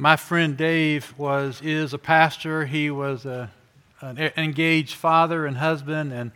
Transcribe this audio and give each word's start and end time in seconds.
My 0.00 0.16
friend 0.16 0.56
Dave 0.56 1.12
was 1.18 1.60
is 1.60 1.92
a 1.92 1.98
pastor. 1.98 2.64
He 2.64 2.90
was 2.90 3.26
a, 3.26 3.50
an 4.00 4.32
engaged 4.38 4.94
father 4.94 5.44
and 5.44 5.58
husband 5.58 6.10
and 6.14 6.32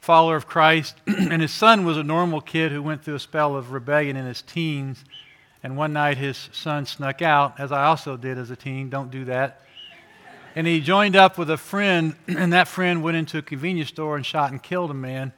follower 0.00 0.34
of 0.34 0.48
Christ. 0.48 0.96
and 1.06 1.40
his 1.40 1.52
son 1.52 1.84
was 1.84 1.96
a 1.96 2.02
normal 2.02 2.40
kid 2.40 2.72
who 2.72 2.82
went 2.82 3.04
through 3.04 3.14
a 3.14 3.20
spell 3.20 3.54
of 3.54 3.70
rebellion 3.70 4.16
in 4.16 4.26
his 4.26 4.42
teens. 4.42 5.04
And 5.62 5.76
one 5.76 5.92
night 5.92 6.18
his 6.18 6.48
son 6.50 6.86
snuck 6.86 7.22
out, 7.22 7.60
as 7.60 7.70
I 7.70 7.84
also 7.84 8.16
did 8.16 8.36
as 8.36 8.50
a 8.50 8.56
teen. 8.56 8.90
Don't 8.90 9.12
do 9.12 9.26
that. 9.26 9.60
And 10.56 10.66
he 10.66 10.80
joined 10.80 11.14
up 11.14 11.38
with 11.38 11.50
a 11.50 11.56
friend, 11.56 12.16
and 12.26 12.52
that 12.52 12.66
friend 12.66 13.00
went 13.00 13.16
into 13.16 13.38
a 13.38 13.42
convenience 13.42 13.90
store 13.90 14.16
and 14.16 14.26
shot 14.26 14.50
and 14.50 14.60
killed 14.60 14.90
a 14.90 14.94
man. 14.94 15.32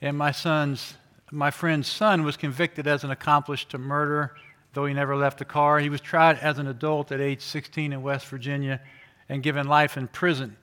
And 0.00 0.16
my 0.16 0.32
son's, 0.32 0.94
my 1.30 1.50
friend's 1.50 1.88
son 1.88 2.22
was 2.24 2.38
convicted 2.38 2.86
as 2.86 3.04
an 3.04 3.10
accomplice 3.10 3.64
to 3.66 3.76
murder 3.76 4.34
though 4.72 4.86
he 4.86 4.94
never 4.94 5.16
left 5.16 5.38
the 5.38 5.44
car. 5.44 5.78
He 5.78 5.90
was 5.90 6.00
tried 6.00 6.38
as 6.38 6.58
an 6.58 6.66
adult 6.66 7.12
at 7.12 7.20
age 7.20 7.42
16 7.42 7.92
in 7.92 8.02
West 8.02 8.26
Virginia 8.26 8.80
and 9.28 9.42
given 9.42 9.66
life 9.66 9.96
in 9.96 10.08
prison. 10.08 10.56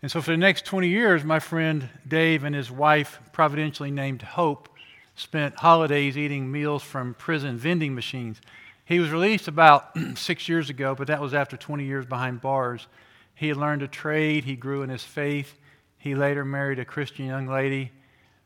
And 0.00 0.10
so, 0.10 0.20
for 0.20 0.32
the 0.32 0.36
next 0.36 0.64
20 0.64 0.88
years, 0.88 1.24
my 1.24 1.38
friend 1.38 1.88
Dave 2.06 2.44
and 2.44 2.54
his 2.54 2.70
wife, 2.70 3.20
providentially 3.32 3.90
named 3.90 4.22
Hope, 4.22 4.68
spent 5.14 5.56
holidays 5.56 6.18
eating 6.18 6.50
meals 6.50 6.82
from 6.82 7.14
prison 7.14 7.56
vending 7.56 7.94
machines. 7.94 8.40
He 8.84 8.98
was 8.98 9.10
released 9.10 9.46
about 9.46 9.96
six 10.16 10.48
years 10.48 10.70
ago, 10.70 10.94
but 10.94 11.06
that 11.06 11.20
was 11.20 11.34
after 11.34 11.56
20 11.56 11.84
years 11.84 12.06
behind 12.06 12.40
bars. 12.40 12.88
He 13.34 13.54
learned 13.54 13.82
a 13.82 13.88
trade, 13.88 14.44
he 14.44 14.56
grew 14.56 14.82
in 14.82 14.90
his 14.90 15.04
faith. 15.04 15.54
He 15.98 16.16
later 16.16 16.44
married 16.44 16.80
a 16.80 16.84
Christian 16.84 17.26
young 17.26 17.46
lady. 17.46 17.92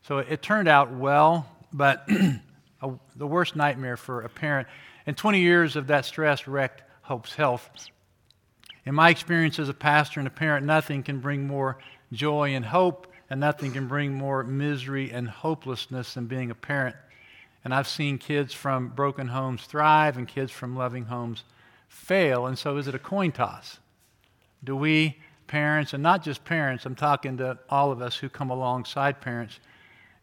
So 0.03 0.19
it 0.19 0.43
turned 0.43 0.67
out 0.67 0.91
well, 0.91 1.47
but 1.73 2.07
a, 2.81 2.91
the 3.15 3.27
worst 3.27 3.55
nightmare 3.55 3.97
for 3.97 4.21
a 4.21 4.29
parent. 4.29 4.67
And 5.05 5.15
20 5.15 5.39
years 5.39 5.75
of 5.75 5.87
that 5.87 6.05
stress 6.05 6.47
wrecked 6.47 6.83
Hope's 7.03 7.35
health. 7.35 7.69
In 8.85 8.95
my 8.95 9.09
experience 9.09 9.59
as 9.59 9.69
a 9.69 9.73
pastor 9.73 10.19
and 10.19 10.27
a 10.27 10.31
parent, 10.31 10.65
nothing 10.65 11.03
can 11.03 11.19
bring 11.19 11.47
more 11.47 11.77
joy 12.11 12.53
and 12.55 12.65
hope, 12.65 13.07
and 13.29 13.39
nothing 13.39 13.71
can 13.71 13.87
bring 13.87 14.13
more 14.13 14.43
misery 14.43 15.11
and 15.11 15.29
hopelessness 15.29 16.13
than 16.13 16.25
being 16.25 16.51
a 16.51 16.55
parent. 16.55 16.95
And 17.63 17.73
I've 17.73 17.87
seen 17.87 18.17
kids 18.17 18.53
from 18.53 18.89
broken 18.89 19.27
homes 19.27 19.65
thrive 19.65 20.17
and 20.17 20.27
kids 20.27 20.51
from 20.51 20.75
loving 20.75 21.05
homes 21.05 21.43
fail. 21.89 22.45
And 22.45 22.57
so, 22.57 22.77
is 22.77 22.87
it 22.87 22.95
a 22.95 22.99
coin 22.99 23.31
toss? 23.31 23.79
Do 24.63 24.75
we, 24.75 25.17
parents, 25.47 25.93
and 25.93 26.01
not 26.01 26.23
just 26.23 26.45
parents, 26.45 26.85
I'm 26.85 26.95
talking 26.95 27.37
to 27.37 27.57
all 27.69 27.91
of 27.91 28.01
us 28.01 28.15
who 28.15 28.29
come 28.29 28.49
alongside 28.49 29.21
parents, 29.21 29.59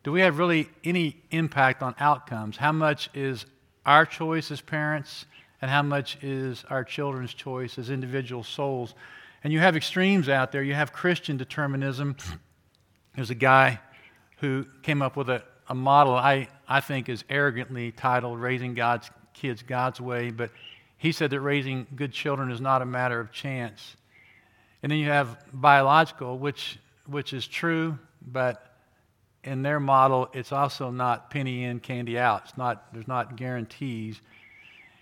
do 0.05 0.13
we 0.13 0.21
have 0.21 0.39
really 0.39 0.69
any 0.85 1.21
impact 1.31 1.83
on 1.83 1.95
outcomes? 1.99 2.57
How 2.57 2.73
much 2.73 3.11
is 3.15 3.47
our 3.87 4.07
choice 4.07 4.51
as 4.51 4.61
parents 4.61 5.27
and 5.61 5.71
how 5.71 5.83
much 5.83 6.23
is 6.23 6.65
our 6.69 6.85
children's 6.85 7.33
choice 7.33 7.79
as 7.79 7.91
individual 7.91 8.43
souls. 8.43 8.95
And 9.43 9.53
you 9.53 9.61
have 9.61 9.77
extremes 9.77 10.29
out 10.29 10.53
there. 10.53 10.63
You 10.63 10.75
have 10.75 10.93
Christian 10.93 11.37
determinism. 11.37 12.17
There's 13.15 13.31
a 13.31 13.35
guy 13.35 13.81
who 14.39 14.67
came 14.83 15.03
up 15.03 15.17
with 15.17 15.31
a, 15.31 15.43
a 15.69 15.75
model 15.75 16.15
I, 16.15 16.49
I 16.69 16.81
think 16.81 17.09
is 17.09 17.25
arrogantly 17.31 17.93
titled 17.93 18.41
Raising 18.41 18.75
God's 18.75 19.11
Kids 19.33 19.63
God's 19.63 20.01
Way, 20.01 20.31
but 20.31 20.51
he 20.97 21.13
said 21.13 21.31
that 21.31 21.41
raising 21.41 21.87
good 21.97 22.13
children 22.13 22.51
is 22.51 22.61
not 22.61 22.83
a 22.83 22.87
matter 22.87 23.19
of 23.19 23.33
chance. 23.33 23.97
And 24.83 24.93
then 24.93 24.99
you 24.99 25.09
have 25.09 25.39
biological, 25.53 26.39
which, 26.39 26.79
which 27.07 27.33
is 27.33 27.47
true, 27.47 27.99
but 28.27 28.74
in 29.45 29.63
their 29.63 29.79
model, 29.79 30.29
it's 30.33 30.53
also 30.53 30.91
not 30.91 31.31
penny 31.31 31.65
in, 31.65 31.81
candy 31.81 32.19
out. 32.19 32.43
It's 32.47 32.57
not, 32.57 32.93
there's 32.93 33.09
not 33.09 33.37
guarantees. 33.37 34.21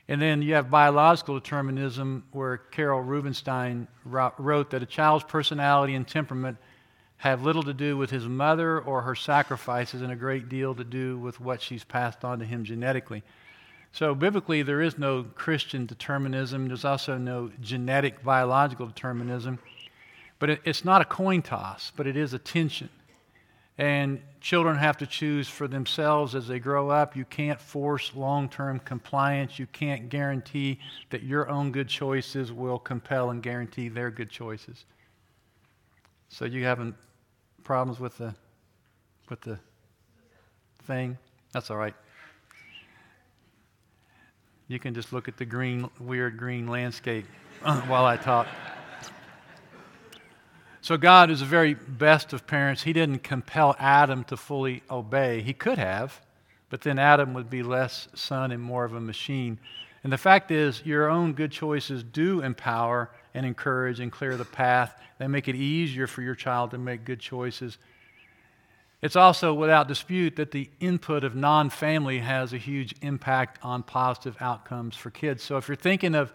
And 0.08 0.20
then 0.20 0.42
you 0.42 0.54
have 0.54 0.70
biological 0.70 1.38
determinism, 1.38 2.24
where 2.32 2.58
Carol 2.58 3.00
Rubenstein 3.00 3.86
wrote 4.04 4.70
that 4.70 4.82
a 4.82 4.86
child's 4.86 5.24
personality 5.24 5.94
and 5.94 6.06
temperament 6.06 6.58
have 7.18 7.44
little 7.44 7.62
to 7.62 7.72
do 7.72 7.96
with 7.96 8.10
his 8.10 8.26
mother 8.26 8.80
or 8.80 9.02
her 9.02 9.14
sacrifices 9.14 10.02
and 10.02 10.12
a 10.12 10.16
great 10.16 10.48
deal 10.48 10.74
to 10.74 10.82
do 10.82 11.16
with 11.18 11.40
what 11.40 11.62
she's 11.62 11.84
passed 11.84 12.24
on 12.24 12.40
to 12.40 12.44
him 12.44 12.64
genetically. 12.64 13.22
So, 13.92 14.14
biblically, 14.14 14.62
there 14.62 14.80
is 14.80 14.98
no 14.98 15.22
Christian 15.22 15.86
determinism. 15.86 16.66
There's 16.66 16.84
also 16.84 17.18
no 17.18 17.52
genetic 17.60 18.24
biological 18.24 18.86
determinism. 18.86 19.60
But 20.38 20.58
it's 20.64 20.84
not 20.84 21.00
a 21.00 21.04
coin 21.04 21.42
toss, 21.42 21.92
but 21.94 22.08
it 22.08 22.16
is 22.16 22.34
a 22.34 22.38
tension. 22.38 22.88
And 23.82 24.20
children 24.40 24.76
have 24.76 24.96
to 24.98 25.08
choose 25.08 25.48
for 25.48 25.66
themselves 25.66 26.36
as 26.36 26.46
they 26.46 26.60
grow 26.60 26.88
up. 26.88 27.16
You 27.16 27.24
can't 27.24 27.60
force 27.60 28.12
long 28.14 28.48
term 28.48 28.78
compliance. 28.78 29.58
You 29.58 29.66
can't 29.66 30.08
guarantee 30.08 30.78
that 31.10 31.24
your 31.24 31.48
own 31.48 31.72
good 31.72 31.88
choices 31.88 32.52
will 32.52 32.78
compel 32.78 33.30
and 33.30 33.42
guarantee 33.42 33.88
their 33.88 34.12
good 34.12 34.30
choices. 34.30 34.84
So 36.28 36.44
you 36.44 36.62
having 36.62 36.94
problems 37.64 37.98
with 37.98 38.16
the 38.18 38.36
with 39.28 39.40
the 39.40 39.58
thing? 40.84 41.18
That's 41.50 41.68
all 41.68 41.76
right. 41.76 41.94
You 44.68 44.78
can 44.78 44.94
just 44.94 45.12
look 45.12 45.26
at 45.26 45.36
the 45.36 45.44
green, 45.44 45.90
weird 45.98 46.36
green 46.38 46.68
landscape 46.68 47.26
uh, 47.64 47.80
while 47.80 48.04
I 48.04 48.16
talk. 48.16 48.46
So, 50.84 50.96
God 50.96 51.30
is 51.30 51.38
the 51.38 51.46
very 51.46 51.74
best 51.74 52.32
of 52.32 52.44
parents. 52.44 52.82
He 52.82 52.92
didn't 52.92 53.22
compel 53.22 53.76
Adam 53.78 54.24
to 54.24 54.36
fully 54.36 54.82
obey. 54.90 55.40
He 55.40 55.52
could 55.52 55.78
have, 55.78 56.20
but 56.70 56.80
then 56.80 56.98
Adam 56.98 57.34
would 57.34 57.48
be 57.48 57.62
less 57.62 58.08
son 58.14 58.50
and 58.50 58.60
more 58.60 58.84
of 58.84 58.92
a 58.92 59.00
machine. 59.00 59.60
And 60.02 60.12
the 60.12 60.18
fact 60.18 60.50
is, 60.50 60.84
your 60.84 61.08
own 61.08 61.34
good 61.34 61.52
choices 61.52 62.02
do 62.02 62.40
empower 62.40 63.10
and 63.32 63.46
encourage 63.46 64.00
and 64.00 64.10
clear 64.10 64.36
the 64.36 64.44
path. 64.44 65.00
They 65.18 65.28
make 65.28 65.46
it 65.46 65.54
easier 65.54 66.08
for 66.08 66.20
your 66.20 66.34
child 66.34 66.72
to 66.72 66.78
make 66.78 67.04
good 67.04 67.20
choices. 67.20 67.78
It's 69.02 69.14
also 69.14 69.54
without 69.54 69.86
dispute 69.86 70.34
that 70.34 70.50
the 70.50 70.68
input 70.80 71.22
of 71.22 71.36
non 71.36 71.70
family 71.70 72.18
has 72.18 72.52
a 72.52 72.58
huge 72.58 72.92
impact 73.02 73.60
on 73.62 73.84
positive 73.84 74.36
outcomes 74.40 74.96
for 74.96 75.10
kids. 75.10 75.44
So 75.44 75.56
if 75.58 75.68
you're 75.68 75.76
thinking 75.76 76.16
of 76.16 76.32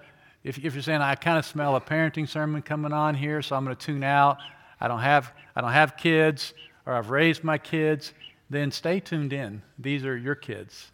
if, 0.47 0.57
if 0.63 0.73
you're 0.73 0.81
saying, 0.81 1.01
I 1.01 1.15
kind 1.15 1.37
of 1.37 1.45
smell 1.45 1.75
a 1.75 1.81
parenting 1.81 2.27
sermon 2.27 2.61
coming 2.61 2.93
on 2.93 3.15
here, 3.15 3.41
so 3.41 3.55
I'm 3.55 3.65
going 3.65 3.75
to 3.75 3.85
tune 3.85 4.03
out, 4.03 4.37
I 4.79 4.87
don't, 4.87 5.01
have, 5.01 5.33
I 5.55 5.59
don't 5.59 5.73
have 5.73 5.97
kids, 5.97 6.53
or 6.85 6.93
I've 6.93 7.09
raised 7.09 7.43
my 7.43 7.57
kids, 7.57 8.13
then 8.49 8.71
stay 8.71 9.01
tuned 9.01 9.33
in. 9.33 9.61
These 9.77 10.05
are 10.05 10.15
your 10.15 10.35
kids. 10.35 10.91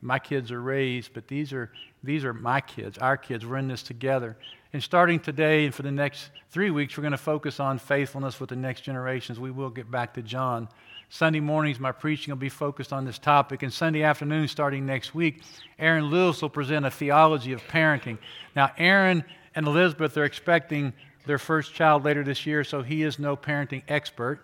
My 0.00 0.18
kids 0.18 0.50
are 0.50 0.60
raised, 0.60 1.14
but 1.14 1.28
these 1.28 1.52
are, 1.52 1.70
these 2.02 2.24
are 2.24 2.34
my 2.34 2.60
kids, 2.60 2.98
our 2.98 3.16
kids. 3.16 3.46
We're 3.46 3.58
in 3.58 3.68
this 3.68 3.84
together. 3.84 4.36
And 4.72 4.82
starting 4.82 5.20
today 5.20 5.64
and 5.64 5.72
for 5.72 5.82
the 5.82 5.92
next 5.92 6.30
three 6.50 6.70
weeks, 6.70 6.96
we're 6.96 7.02
going 7.02 7.12
to 7.12 7.18
focus 7.18 7.60
on 7.60 7.78
faithfulness 7.78 8.40
with 8.40 8.48
the 8.50 8.56
next 8.56 8.80
generations. 8.80 9.38
We 9.38 9.52
will 9.52 9.70
get 9.70 9.92
back 9.92 10.12
to 10.14 10.22
John. 10.22 10.68
Sunday 11.14 11.40
mornings, 11.40 11.78
my 11.78 11.92
preaching 11.92 12.32
will 12.32 12.38
be 12.38 12.48
focused 12.48 12.90
on 12.90 13.04
this 13.04 13.18
topic. 13.18 13.62
And 13.62 13.70
Sunday 13.70 14.02
afternoon, 14.02 14.48
starting 14.48 14.86
next 14.86 15.14
week, 15.14 15.42
Aaron 15.78 16.06
Lewis 16.06 16.40
will 16.40 16.48
present 16.48 16.86
a 16.86 16.90
theology 16.90 17.52
of 17.52 17.60
parenting. 17.68 18.16
Now, 18.56 18.72
Aaron 18.78 19.22
and 19.54 19.66
Elizabeth 19.66 20.16
are 20.16 20.24
expecting 20.24 20.94
their 21.26 21.36
first 21.36 21.74
child 21.74 22.02
later 22.02 22.24
this 22.24 22.46
year, 22.46 22.64
so 22.64 22.80
he 22.80 23.02
is 23.02 23.18
no 23.18 23.36
parenting 23.36 23.82
expert. 23.88 24.40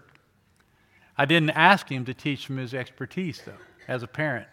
I 1.16 1.24
didn't 1.24 1.50
ask 1.50 1.88
him 1.88 2.04
to 2.04 2.12
teach 2.12 2.44
from 2.44 2.58
his 2.58 2.74
expertise, 2.74 3.40
though, 3.46 3.54
as 3.88 4.02
a 4.02 4.06
parent. 4.06 4.46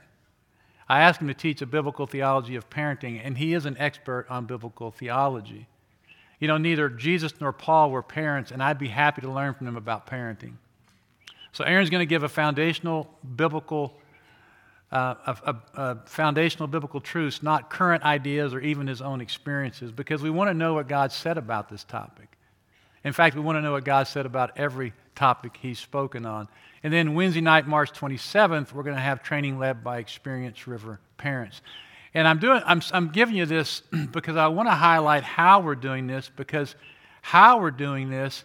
I 0.87 1.01
asked 1.01 1.19
him 1.19 1.27
to 1.27 1.33
teach 1.33 1.61
a 1.61 1.65
biblical 1.65 2.07
theology 2.07 2.55
of 2.55 2.69
parenting, 2.69 3.19
and 3.21 3.37
he 3.37 3.53
is 3.53 3.65
an 3.65 3.75
expert 3.77 4.25
on 4.29 4.45
biblical 4.45 4.89
theology. 4.89 5.67
You 6.39 6.47
know, 6.47 6.57
neither 6.57 6.87
Jesus 6.87 7.33
nor 7.41 7.51
Paul 7.51 7.91
were 7.91 8.01
parents, 8.01 8.51
and 8.51 8.63
I'd 8.63 8.79
be 8.79 8.87
happy 8.87 9.21
to 9.21 9.29
learn 9.29 9.53
from 9.53 9.65
them 9.65 9.75
about 9.75 10.07
parenting. 10.07 10.53
So 11.55 11.63
Aaron's 11.63 11.89
going 11.89 12.01
to 12.01 12.05
give 12.05 12.23
a 12.23 12.27
foundational 12.27 13.09
biblical, 13.37 13.93
uh, 14.91 15.15
a, 15.25 15.37
a, 15.45 15.81
a 15.81 15.95
foundational 16.05 16.67
biblical 16.67 16.99
truths, 16.99 17.41
not 17.41 17.69
current 17.69 18.03
ideas 18.03 18.53
or 18.53 18.59
even 18.59 18.87
his 18.87 19.01
own 19.01 19.21
experiences, 19.21 19.89
because 19.89 20.21
we 20.21 20.29
want 20.29 20.49
to 20.49 20.53
know 20.53 20.73
what 20.73 20.89
God 20.89 21.13
said 21.13 21.37
about 21.37 21.69
this 21.69 21.85
topic. 21.85 22.27
In 23.05 23.13
fact, 23.13 23.37
we 23.37 23.41
want 23.41 23.55
to 23.55 23.61
know 23.61 23.71
what 23.71 23.85
God 23.85 24.05
said 24.09 24.25
about 24.25 24.57
every 24.57 24.91
topic 25.15 25.57
he's 25.61 25.79
spoken 25.79 26.25
on. 26.25 26.49
And 26.83 26.91
then 26.91 27.13
Wednesday 27.13 27.39
night, 27.39 27.65
March 27.67 27.93
27th, 27.93 28.73
we're 28.73 28.83
going 28.83 28.97
to 28.97 29.01
have 29.01 29.23
training 29.23 29.57
led 29.57 29.81
by 29.81 29.99
Experience 29.99 30.67
River 30.67 30.99
parents. 31.15 31.61
And 32.13 32.27
I'm 32.27 32.39
doing 32.39 32.61
I'm, 32.65 32.81
I'm 32.91 33.13
giving 33.13 33.35
you 33.35 33.45
this 33.45 33.81
because 34.11 34.35
I 34.35 34.47
want 34.47 34.67
to 34.67 34.75
highlight 34.75 35.23
how 35.23 35.61
we're 35.61 35.75
doing 35.75 36.05
this 36.05 36.29
because 36.35 36.75
how 37.21 37.61
we're 37.61 37.71
doing 37.71 38.09
this 38.09 38.43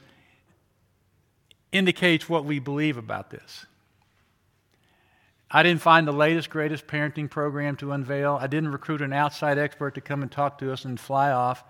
indicates 1.72 2.28
what 2.28 2.44
we 2.44 2.58
believe 2.58 2.96
about 2.96 3.30
this. 3.30 3.66
I 5.52 5.64
didn't 5.64 5.82
find 5.82 6.06
the 6.06 6.12
latest, 6.12 6.48
greatest 6.48 6.86
parenting 6.86 7.28
program 7.28 7.74
to 7.76 7.90
unveil. 7.90 8.38
I 8.40 8.46
didn't 8.46 8.70
recruit 8.70 9.02
an 9.02 9.12
outside 9.12 9.58
expert 9.58 9.96
to 9.96 10.00
come 10.00 10.22
and 10.22 10.30
talk 10.30 10.58
to 10.58 10.72
us 10.72 10.84
and 10.84 10.98
fly 10.98 11.32
off. 11.32 11.64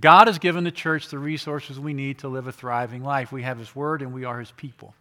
God 0.00 0.26
has 0.26 0.38
given 0.38 0.64
the 0.64 0.70
church 0.70 1.08
the 1.08 1.18
resources 1.18 1.78
we 1.78 1.92
need 1.92 2.18
to 2.20 2.28
live 2.28 2.46
a 2.46 2.52
thriving 2.52 3.04
life. 3.04 3.32
We 3.32 3.42
have 3.42 3.58
His 3.58 3.76
Word 3.76 4.00
and 4.00 4.14
we 4.14 4.24
are 4.24 4.40
His 4.40 4.52
people. 4.52 4.94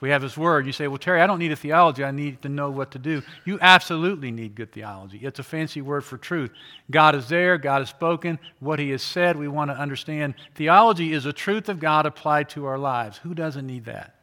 We 0.00 0.10
have 0.10 0.22
His 0.22 0.36
Word. 0.36 0.66
You 0.66 0.72
say, 0.72 0.86
Well, 0.86 0.98
Terry, 0.98 1.20
I 1.20 1.26
don't 1.26 1.38
need 1.38 1.52
a 1.52 1.56
theology. 1.56 2.04
I 2.04 2.10
need 2.10 2.42
to 2.42 2.48
know 2.48 2.70
what 2.70 2.92
to 2.92 2.98
do. 2.98 3.22
You 3.44 3.58
absolutely 3.60 4.30
need 4.30 4.54
good 4.54 4.72
theology. 4.72 5.18
It's 5.22 5.38
a 5.38 5.44
fancy 5.44 5.82
word 5.82 6.04
for 6.04 6.16
truth. 6.16 6.50
God 6.90 7.14
is 7.14 7.28
there. 7.28 7.58
God 7.58 7.80
has 7.80 7.88
spoken. 7.88 8.38
What 8.60 8.78
He 8.78 8.90
has 8.90 9.02
said, 9.02 9.36
we 9.36 9.48
want 9.48 9.70
to 9.70 9.76
understand. 9.76 10.34
Theology 10.54 11.12
is 11.12 11.26
a 11.26 11.32
truth 11.32 11.68
of 11.68 11.80
God 11.80 12.06
applied 12.06 12.48
to 12.50 12.66
our 12.66 12.78
lives. 12.78 13.18
Who 13.18 13.34
doesn't 13.34 13.66
need 13.66 13.86
that? 13.86 14.14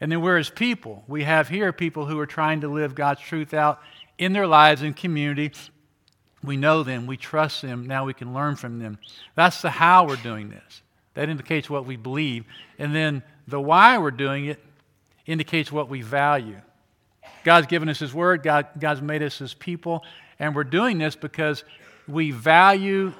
And 0.00 0.12
then, 0.12 0.20
whereas 0.20 0.50
people, 0.50 1.04
we 1.08 1.24
have 1.24 1.48
here 1.48 1.72
people 1.72 2.06
who 2.06 2.18
are 2.18 2.26
trying 2.26 2.60
to 2.62 2.68
live 2.68 2.94
God's 2.94 3.20
truth 3.20 3.54
out 3.54 3.80
in 4.18 4.32
their 4.32 4.46
lives 4.46 4.82
and 4.82 4.94
community. 4.96 5.52
We 6.42 6.56
know 6.56 6.82
them, 6.82 7.06
we 7.06 7.16
trust 7.16 7.62
them, 7.62 7.86
now 7.86 8.04
we 8.04 8.14
can 8.14 8.34
learn 8.34 8.56
from 8.56 8.78
them. 8.78 8.98
That's 9.34 9.62
the 9.62 9.70
how 9.70 10.06
we're 10.06 10.16
doing 10.16 10.50
this. 10.50 10.82
That 11.14 11.30
indicates 11.30 11.70
what 11.70 11.86
we 11.86 11.96
believe. 11.96 12.44
And 12.78 12.94
then 12.94 13.22
the 13.46 13.60
why 13.60 13.98
we're 13.98 14.10
doing 14.10 14.46
it 14.46 14.62
indicates 15.26 15.70
what 15.70 15.88
we 15.88 16.02
value. 16.02 16.60
God's 17.44 17.66
given 17.66 17.88
us 17.88 17.98
His 17.98 18.12
Word, 18.12 18.42
God, 18.42 18.66
God's 18.78 19.02
made 19.02 19.22
us 19.22 19.38
His 19.38 19.54
people, 19.54 20.04
and 20.38 20.54
we're 20.54 20.64
doing 20.64 20.98
this 20.98 21.16
because 21.16 21.64
we 22.08 22.30
value 22.30 23.12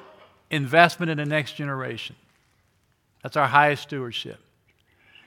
investment 0.50 1.11
in 1.11 1.19
the 1.19 1.25
next 1.25 1.52
generation. 1.52 2.17
That's 3.23 3.37
our 3.37 3.46
highest 3.46 3.84
stewardship. 3.84 4.38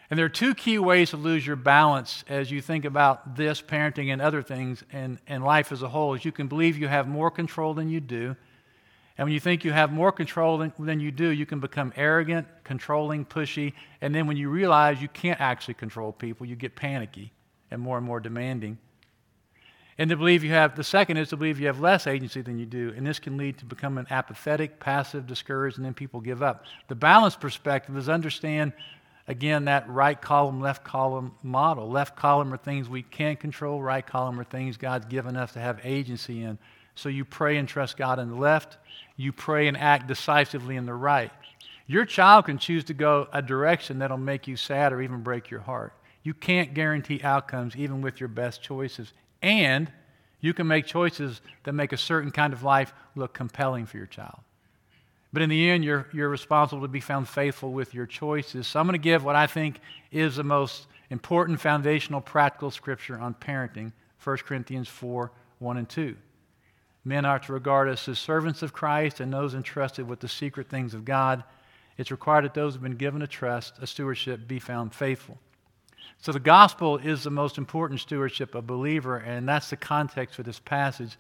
And 0.10 0.18
there 0.18 0.26
are 0.26 0.30
two 0.30 0.56
key 0.56 0.80
ways 0.80 1.12
to 1.12 1.18
lose 1.18 1.46
your 1.46 1.56
balance 1.56 2.24
as 2.28 2.50
you 2.50 2.62
think 2.62 2.84
about 2.84 3.36
this, 3.36 3.62
parenting, 3.62 4.12
and 4.12 4.22
other 4.22 4.42
things, 4.42 4.84
and, 4.92 5.20
and 5.28 5.44
life 5.44 5.72
as 5.72 5.84
a 5.84 5.90
whole. 5.90 6.16
Is 6.16 6.26
you 6.26 6.32
can 6.32 6.48
believe 6.48 6.78
you 6.78 6.88
have 6.88 7.08
more 7.08 7.30
control 7.30 7.74
than 7.74 7.90
you 7.90 8.00
do. 8.00 8.36
And 9.20 9.26
when 9.26 9.34
you 9.34 9.42
think 9.42 9.66
you 9.66 9.74
have 9.74 9.92
more 9.92 10.14
control 10.14 10.60
than, 10.60 10.72
than 10.80 11.02
you 11.02 11.12
do, 11.12 11.28
you 11.28 11.46
can 11.46 11.60
become 11.60 11.92
arrogant, 11.98 12.48
controlling, 12.64 13.26
pushy. 13.26 13.74
And 14.00 14.16
then 14.16 14.28
when 14.28 14.38
you 14.38 14.50
realize 14.50 15.02
you 15.02 15.10
can't 15.10 15.42
actually 15.42 15.74
control 15.74 16.14
people, 16.14 16.46
you 16.46 16.56
get 16.56 16.78
panicky 16.78 17.34
and 17.70 17.82
more 17.82 17.98
and 17.98 18.06
more 18.06 18.22
demanding. 18.22 18.78
And 19.98 20.10
to 20.10 20.16
believe 20.16 20.42
you 20.42 20.52
have, 20.52 20.78
the 20.78 20.86
second 20.86 21.18
is 21.18 21.28
to 21.32 21.36
believe 21.36 21.60
you 21.60 21.68
have 21.68 21.82
less 21.82 22.08
agency 22.08 22.42
than 22.42 22.58
you 22.58 22.66
do. 22.66 22.94
And 22.96 23.06
this 23.06 23.20
can 23.20 23.36
lead 23.36 23.58
to 23.58 23.66
becoming 23.66 24.08
apathetic, 24.10 24.80
passive, 24.80 25.28
discouraged, 25.28 25.76
and 25.76 25.86
then 25.86 25.94
people 25.94 26.22
give 26.22 26.42
up. 26.42 26.64
The 26.88 26.96
balanced 26.96 27.42
perspective 27.42 27.98
is 27.98 28.08
understand 28.08 28.72
again, 29.28 29.66
that 29.66 29.90
right 29.90 30.20
column, 30.20 30.62
left 30.62 30.86
column 30.86 31.34
model. 31.44 31.90
Left 31.90 32.16
column 32.16 32.54
are 32.54 32.58
things 32.58 32.88
we 32.88 33.04
can't 33.04 33.38
control, 33.38 33.82
right 33.82 34.06
column 34.06 34.40
are 34.40 34.46
things 34.46 34.78
God's 34.78 35.08
given 35.08 35.36
us 35.36 35.52
to 35.54 35.60
have 35.60 35.82
agency 35.84 36.42
in. 36.42 36.58
So 37.00 37.08
you 37.08 37.24
pray 37.24 37.56
and 37.56 37.68
trust 37.68 37.96
God 37.96 38.20
in 38.20 38.30
the 38.30 38.36
left, 38.36 38.78
you 39.16 39.32
pray 39.32 39.68
and 39.68 39.78
act 39.78 40.08
decisively 40.08 40.76
in 40.76 40.86
the 40.86 40.94
right. 40.94 41.32
Your 41.88 42.04
child 42.04 42.46
can 42.46 42.58
choose 42.58 42.84
to 42.86 42.94
go 42.94 43.28
a 43.32 43.42
direction 43.42 44.00
that'll 44.00 44.18
make 44.18 44.48
you 44.48 44.58
sad 44.58 44.92
or 44.92 45.02
even 45.02 45.22
break 45.22 45.50
your 45.50 45.62
heart. 45.62 45.94
You 46.24 46.34
can't 46.34 46.74
guarantee 46.74 47.22
outcomes 47.24 47.76
even 47.78 48.02
with 48.02 48.20
your 48.20 48.28
best 48.28 48.62
choices. 48.62 49.14
And 49.42 49.90
you 50.42 50.54
can 50.54 50.68
make 50.68 50.86
choices 50.86 51.40
that 51.64 51.72
make 51.72 51.94
a 51.94 51.98
certain 51.98 52.32
kind 52.32 52.52
of 52.52 52.64
life 52.64 52.94
look 53.16 53.34
compelling 53.34 53.86
for 53.86 53.96
your 53.96 54.06
child. 54.06 54.40
But 55.32 55.42
in 55.42 55.50
the 55.50 55.70
end, 55.70 55.86
you're, 55.86 56.06
you're 56.12 56.30
responsible 56.30 56.82
to 56.82 56.90
be 56.90 57.00
found 57.00 57.30
faithful 57.30 57.72
with 57.72 57.94
your 57.94 58.08
choices. 58.08 58.68
So 58.68 58.80
I'm 58.80 58.86
going 58.86 58.94
to 58.94 59.00
give 59.00 59.24
what 59.24 59.38
I 59.38 59.48
think 59.48 59.80
is 60.12 60.36
the 60.36 60.44
most 60.44 60.88
important 61.10 61.62
foundational 61.62 62.20
practical 62.20 62.72
scripture 62.72 63.18
on 63.18 63.36
parenting 63.36 63.94
1 64.22 64.38
Corinthians 64.40 64.90
4 64.90 65.32
1 65.60 65.78
and 65.78 65.88
2. 65.88 66.16
Men 67.06 67.26
are 67.26 67.40
to 67.40 67.54
regard 67.54 67.88
us 67.88 68.08
as 68.08 68.20
servants 68.20 68.62
of 68.62 68.74
Christ 68.74 69.20
and 69.20 69.32
those 69.32 69.54
entrusted 69.54 70.08
with 70.08 70.20
the 70.20 70.28
secret 70.28 70.70
things 70.70 70.94
of 70.94 71.06
God. 71.06 71.44
It's 71.98 72.12
required 72.12 72.46
that 72.46 72.54
those 72.54 72.74
who 72.74 72.78
have 72.78 72.84
been 72.84 72.98
given 72.98 73.22
a 73.22 73.28
trust, 73.28 73.76
a 73.82 73.88
stewardship, 73.88 74.48
be 74.48 74.60
found 74.60 74.94
faithful. 74.94 75.38
So 76.22 76.32
the 76.32 76.40
gospel 76.40 76.98
is 76.98 77.24
the 77.24 77.32
most 77.32 77.58
important 77.58 78.02
stewardship 78.02 78.54
of 78.54 78.68
believer, 78.68 79.18
and 79.18 79.48
that's 79.48 79.70
the 79.70 79.78
context 79.78 80.36
for 80.36 80.44
this 80.44 80.60
passage. 80.60 81.18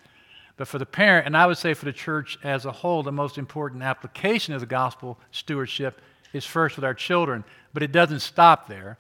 But 0.57 0.67
for 0.67 0.77
the 0.77 0.85
parent, 0.85 1.25
and 1.25 1.37
I 1.37 1.47
would 1.47 1.57
say 1.57 1.73
for 1.73 1.85
the 1.85 1.93
church 1.93 2.37
as 2.43 2.65
a 2.65 2.71
whole, 2.71 3.01
the 3.01 3.13
most 3.13 3.37
important 3.37 3.81
application 3.81 4.53
of 4.53 4.59
the 4.59 4.65
gospel 4.65 5.17
stewardship 5.31 6.01
is 6.33 6.45
first 6.45 6.75
with 6.75 6.83
our 6.83 6.93
children. 6.93 7.45
But 7.73 7.81
it 7.81 7.93
doesn't 7.93 8.19
stop 8.19 8.67
there. 8.67 8.97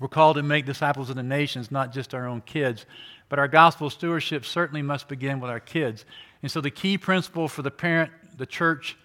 We're 0.00 0.08
called 0.08 0.36
to 0.36 0.42
make 0.42 0.66
disciples 0.66 1.10
of 1.10 1.16
the 1.16 1.22
nations, 1.22 1.70
not 1.70 1.92
just 1.92 2.12
our 2.12 2.26
own 2.26 2.40
kids. 2.40 2.86
But 3.28 3.38
our 3.38 3.48
gospel 3.48 3.90
stewardship 3.90 4.44
certainly 4.44 4.82
must 4.82 5.08
begin 5.08 5.40
with 5.40 5.50
our 5.50 5.60
kids. 5.60 6.04
And 6.42 6.50
so 6.50 6.60
the 6.60 6.70
key 6.70 6.96
principle 6.96 7.48
for 7.48 7.62
the 7.62 7.70
parent, 7.70 8.10
the 8.36 8.46
church, 8.46 8.96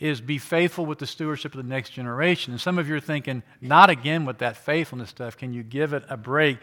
is 0.00 0.20
be 0.20 0.38
faithful 0.38 0.84
with 0.86 0.98
the 0.98 1.06
stewardship 1.06 1.54
of 1.54 1.62
the 1.62 1.68
next 1.68 1.90
generation. 1.90 2.52
And 2.52 2.60
some 2.60 2.78
of 2.78 2.88
you 2.88 2.96
are 2.96 3.00
thinking, 3.00 3.42
not 3.60 3.90
again 3.90 4.24
with 4.24 4.38
that 4.38 4.56
faithfulness 4.56 5.10
stuff. 5.10 5.36
Can 5.36 5.52
you 5.52 5.62
give 5.62 5.92
it 5.92 6.04
a 6.08 6.16
break? 6.16 6.58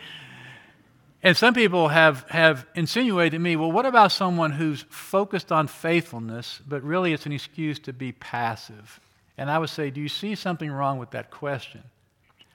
And 1.23 1.37
some 1.37 1.53
people 1.53 1.87
have, 1.87 2.25
have 2.29 2.65
insinuated 2.75 3.33
to 3.33 3.39
me, 3.39 3.55
well, 3.55 3.71
what 3.71 3.85
about 3.85 4.11
someone 4.11 4.51
who's 4.51 4.85
focused 4.89 5.51
on 5.51 5.67
faithfulness, 5.67 6.59
but 6.67 6.83
really 6.83 7.13
it's 7.13 7.25
an 7.25 7.31
excuse 7.31 7.79
to 7.79 7.93
be 7.93 8.11
passive? 8.11 8.99
And 9.37 9.49
I 9.49 9.59
would 9.59 9.69
say, 9.69 9.91
do 9.91 10.01
you 10.01 10.09
see 10.09 10.35
something 10.35 10.69
wrong 10.69 10.97
with 10.97 11.11
that 11.11 11.31
question? 11.31 11.83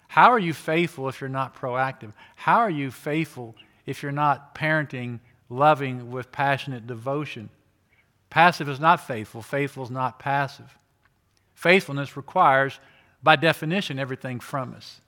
How 0.09 0.31
are 0.31 0.39
you 0.39 0.53
faithful 0.53 1.09
if 1.09 1.21
you're 1.21 1.31
not 1.31 1.57
proactive? 1.57 2.13
How 2.35 2.59
are 2.59 2.71
you 2.71 2.91
faithful 2.91 3.55
if 3.87 4.03
you're 4.03 4.13
not 4.13 4.55
parenting, 4.55 5.21
loving 5.49 6.11
with 6.11 6.33
passionate 6.33 6.87
devotion? 6.87 7.49
Passive 8.29 8.69
is 8.69 8.81
not 8.81 9.07
faithful, 9.07 9.43
faithful 9.43 9.85
is 9.85 9.91
not 9.91 10.19
passive. 10.19 10.77
Faithfulness 11.55 12.17
requires, 12.17 12.79
by 13.23 13.37
definition, 13.37 13.99
everything 13.99 14.41
from 14.41 14.75
us. 14.75 15.01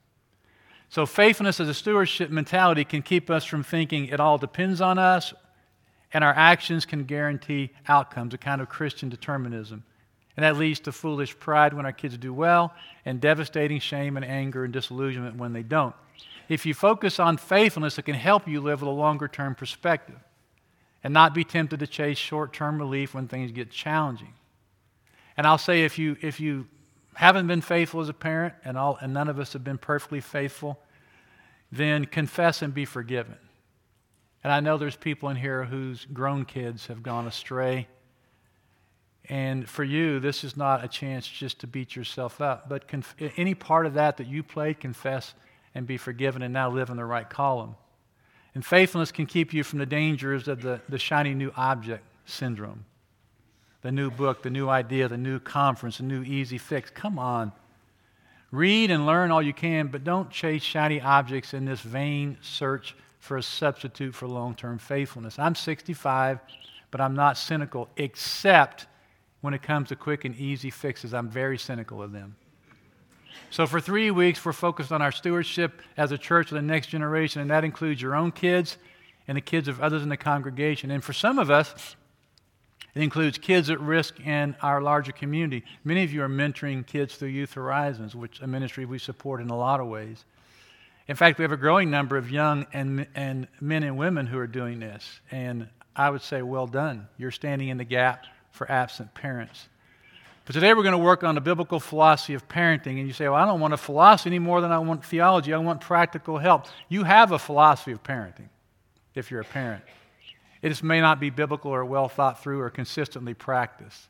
So, 0.89 1.05
faithfulness 1.05 1.61
as 1.61 1.69
a 1.69 1.75
stewardship 1.75 2.31
mentality 2.31 2.85
can 2.85 3.03
keep 3.03 3.29
us 3.29 3.45
from 3.45 3.63
thinking 3.63 4.07
it 4.07 4.21
all 4.21 4.39
depends 4.39 4.81
on 4.81 4.99
us 4.99 5.35
and 6.13 6.25
our 6.25 6.33
actions 6.33 6.87
can 6.87 7.05
guarantee 7.05 7.71
outcomes, 7.87 8.33
a 8.33 8.39
kind 8.39 8.61
of 8.61 8.69
Christian 8.69 9.09
determinism. 9.09 9.85
And 10.37 10.45
that 10.45 10.57
leads 10.57 10.81
to 10.81 10.93
foolish 10.93 11.39
pride 11.39 11.75
when 11.75 11.85
our 11.85 11.93
kids 11.93 12.17
do 12.17 12.33
well 12.33 12.73
and 13.05 13.21
devastating 13.21 13.81
shame 13.81 14.17
and 14.17 14.25
anger 14.25 14.65
and 14.65 14.73
disillusionment 14.73 15.37
when 15.37 15.53
they 15.53 15.63
don't. 15.63 15.95
If 16.49 16.65
you 16.65 16.75
focus 16.75 17.21
on 17.21 17.37
faithfulness, 17.37 17.99
it 17.99 18.03
can 18.03 18.15
help 18.15 18.49
you 18.49 18.61
live 18.61 18.81
with 18.81 18.89
a 18.89 18.93
longer 18.93 19.29
term 19.29 19.55
perspective 19.55 20.19
and 21.05 21.15
not 21.15 21.35
be 21.35 21.45
tempted 21.45 21.81
to 21.81 21.87
chase 21.87 22.19
short 22.19 22.53
term 22.53 22.79
relief 22.79 23.15
when 23.15 23.29
things 23.29 23.53
get 23.53 23.71
challenging. 23.71 24.35
And 25.37 25.47
I'll 25.47 25.59
say 25.59 25.85
if 25.85 25.99
you, 25.99 26.17
if 26.21 26.41
you 26.41 26.67
haven't 27.15 27.47
been 27.47 27.61
faithful 27.61 28.01
as 28.01 28.09
a 28.09 28.15
parent, 28.15 28.55
and, 28.65 28.77
all, 28.77 28.99
and 29.01 29.13
none 29.13 29.29
of 29.29 29.39
us 29.39 29.53
have 29.53 29.65
been 29.65 29.79
perfectly 29.79 30.21
faithful, 30.21 30.79
then 31.71 32.05
confess 32.05 32.63
and 32.63 32.73
be 32.73 32.85
forgiven. 32.85 33.37
And 34.43 34.53
I 34.53 34.61
know 34.61 34.79
there's 34.79 34.97
people 34.97 35.29
in 35.29 35.37
here 35.37 35.65
whose 35.65 36.07
grown 36.07 36.45
kids 36.45 36.87
have 36.87 37.03
gone 37.03 37.27
astray. 37.27 37.89
And 39.29 39.69
for 39.69 39.85
you, 39.85 40.21
this 40.21 40.45
is 40.45 40.57
not 40.57 40.85
a 40.85 40.89
chance 40.89 41.29
just 41.29 41.61
to 41.61 41.67
beat 41.67 41.95
yourself 41.95 42.41
up. 42.41 42.69
But 42.69 42.89
conf- 42.89 43.15
any 43.37 43.55
part 43.55 43.85
of 43.85 43.95
that 43.95 44.17
that 44.17 44.27
you 44.27 44.43
played, 44.43 44.81
confess 44.81 45.35
and 45.79 45.87
be 45.87 45.97
forgiven 45.97 46.43
and 46.43 46.53
now 46.53 46.69
live 46.69 46.91
in 46.91 46.97
the 46.97 47.05
right 47.05 47.31
column. 47.31 47.77
And 48.53 48.67
faithfulness 48.67 49.13
can 49.13 49.27
keep 49.27 49.55
you 49.55 49.63
from 49.63 49.79
the 49.79 49.87
dangers 49.87 50.49
of 50.49 50.61
the, 50.61 50.81
the 50.89 50.99
shiny 50.99 51.35
new 51.35 51.53
object 51.57 52.05
syndrome 52.27 52.85
the 53.83 53.93
new 53.93 54.11
book, 54.11 54.43
the 54.43 54.51
new 54.51 54.69
idea, 54.69 55.07
the 55.07 55.17
new 55.17 55.39
conference, 55.39 55.99
the 55.99 56.03
new 56.03 56.25
easy 56.25 56.59
fix. 56.59 56.91
Come 56.91 57.17
on. 57.17 57.53
Read 58.51 58.91
and 58.91 59.07
learn 59.07 59.31
all 59.31 59.41
you 59.41 59.53
can, 59.53 59.87
but 59.87 60.03
don't 60.03 60.29
chase 60.31 60.65
shiny 60.65 61.01
objects 61.01 61.55
in 61.55 61.65
this 61.65 61.81
vain 61.81 62.37
search 62.41 62.97
for 63.21 63.37
a 63.37 63.43
substitute 63.43 64.17
for 64.17 64.27
long 64.27 64.57
term 64.57 64.79
faithfulness. 64.79 65.39
I'm 65.39 65.55
65, 65.55 66.41
but 66.91 67.01
I'm 67.01 67.15
not 67.15 67.39
cynical, 67.39 67.89
except 67.97 68.89
when 69.43 69.55
it 69.55 69.63
comes 69.63 69.91
to 69.91 69.97
quick 69.97 70.25
and 70.25 70.35
easy 70.35 70.71
fixes. 70.71 71.15
I'm 71.15 71.29
very 71.29 71.57
cynical 71.57 72.03
of 72.03 72.11
them. 72.11 72.35
So, 73.51 73.67
for 73.67 73.81
three 73.81 74.11
weeks, 74.11 74.45
we're 74.45 74.53
focused 74.53 74.93
on 74.93 75.03
our 75.03 75.13
stewardship 75.13 75.81
as 75.97 76.13
a 76.13 76.19
church 76.19 76.51
of 76.51 76.57
the 76.57 76.63
next 76.63 76.89
generation, 76.89 77.41
and 77.41 77.51
that 77.51 77.65
includes 77.65 78.01
your 78.01 78.15
own 78.15 78.33
kids 78.33 78.77
and 79.27 79.37
the 79.37 79.43
kids 79.43 79.69
of 79.69 79.81
others 79.81 80.03
in 80.03 80.09
the 80.09 80.17
congregation. 80.17 80.91
And 80.91 81.03
for 81.03 81.13
some 81.13 81.39
of 81.39 81.51
us, 81.51 81.97
it 82.95 83.03
includes 83.03 83.39
kids 83.39 83.71
at 83.71 83.81
risk 83.81 84.19
in 84.21 84.57
our 84.63 84.81
larger 84.81 85.13
community. 85.13 85.65
Many 85.85 86.03
of 86.05 86.13
you 86.13 86.23
are 86.23 86.29
mentoring 86.29 86.87
kids 86.87 87.15
through 87.17 87.29
Youth 87.29 87.53
Horizons, 87.55 88.17
which 88.17 88.41
a 88.41 88.47
ministry 88.47 88.85
we 88.87 88.99
support 88.99 89.41
in 89.41 89.51
a 89.51 89.57
lot 89.57 89.81
of 89.81 89.87
ways. 89.87 90.25
In 91.07 91.17
fact, 91.17 91.39
we 91.39 91.43
have 91.43 91.53
a 91.53 91.57
growing 91.57 91.91
number 91.91 92.17
of 92.17 92.31
young 92.31 92.67
and, 92.73 93.07
and 93.15 93.49
men 93.61 93.83
and 93.83 93.97
women 93.97 94.27
who 94.27 94.39
are 94.39 94.47
doing 94.47 94.81
this. 94.81 95.21
And 95.31 95.69
I 95.97 96.11
would 96.11 96.23
say, 96.23 96.43
well 96.43 96.67
done. 96.67 97.09
You're 97.17 97.31
standing 97.31 97.69
in 97.69 97.79
the 97.79 97.85
gap 97.85 98.25
for 98.51 98.71
absent 98.71 99.15
parents. 99.15 99.69
But 100.49 100.55
today 100.55 100.73
we're 100.73 100.83
going 100.83 100.93
to 100.93 100.97
work 100.97 101.25
on 101.25 101.35
the 101.35 101.43
biblical 101.43 101.79
philosophy 101.79 102.33
of 102.33 102.49
parenting. 102.49 102.99
And 102.99 103.07
you 103.07 103.13
say, 103.13 103.29
well, 103.29 103.35
I 103.35 103.45
don't 103.45 103.61
want 103.61 103.75
a 103.75 103.77
philosophy 103.77 104.31
any 104.31 104.39
more 104.39 104.63
than 104.63 104.73
I 104.73 104.79
want 104.79 105.05
theology. 105.05 105.53
I 105.53 105.59
want 105.59 105.83
practical 105.83 106.39
help. 106.39 106.65
You 106.89 107.05
have 107.05 107.33
a 107.33 107.39
philosophy 107.39 107.93
of 107.93 108.03
parenting 108.03 108.49
if 109.15 109.31
you're 109.31 109.43
a 109.43 109.45
parent. 109.45 109.85
It 110.63 110.71
just 110.71 110.83
may 110.83 111.03
not 111.03 111.21
be 111.21 111.29
biblical 111.29 111.71
or 111.71 111.85
well 111.85 112.09
thought 112.09 112.43
through 112.43 112.63
or 112.63 112.71
consistently 112.71 113.35
practiced. 113.35 114.09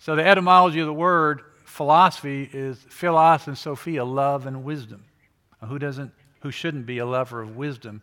So, 0.00 0.16
the 0.16 0.26
etymology 0.26 0.80
of 0.80 0.86
the 0.86 0.92
word 0.92 1.42
philosophy 1.64 2.50
is 2.52 2.84
philos 2.90 3.46
and 3.46 3.56
sophia, 3.56 4.04
love 4.04 4.46
and 4.46 4.64
wisdom. 4.64 5.04
Who 5.64 5.78
doesn't 5.78 6.10
who 6.40 6.50
shouldn't 6.50 6.86
be 6.86 6.98
a 6.98 7.06
lover 7.06 7.40
of 7.40 7.56
wisdom? 7.56 8.02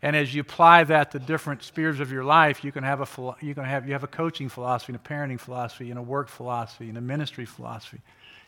And 0.00 0.14
as 0.14 0.32
you 0.32 0.40
apply 0.42 0.84
that 0.84 1.10
to 1.10 1.18
different 1.18 1.62
spheres 1.64 1.98
of 1.98 2.12
your 2.12 2.22
life, 2.22 2.62
you 2.62 2.70
can 2.70 2.84
have 2.84 3.00
a 3.00 3.34
you 3.40 3.54
can 3.54 3.64
have 3.64 3.86
you 3.86 3.92
have 3.92 4.04
a 4.04 4.08
coaching 4.08 4.48
philosophy, 4.48 4.92
and 4.92 5.00
a 5.04 5.08
parenting 5.08 5.40
philosophy, 5.40 5.90
and 5.90 5.98
a 5.98 6.02
work 6.02 6.28
philosophy, 6.28 6.88
and 6.88 6.96
a 6.96 7.00
ministry 7.00 7.44
philosophy. 7.44 8.00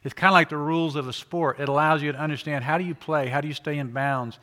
It's 0.05 0.15
kind 0.15 0.31
of 0.31 0.35
like 0.35 0.49
the 0.49 0.57
rules 0.57 0.97
of 0.97 1.09
a 1.09 1.13
sport. 1.13 1.61
It 1.61 1.69
allows 1.69 2.03
you 2.03 2.13
to 2.13 2.19
understand 2.19 2.65
how 2.65 2.79
do 2.79 2.85
you 2.85 2.95
play, 2.95 3.29
how 3.29 3.41
do 3.41 3.49
you 3.49 3.55
stay 3.55 3.79
in 3.79 3.91
bounds, 3.91 4.39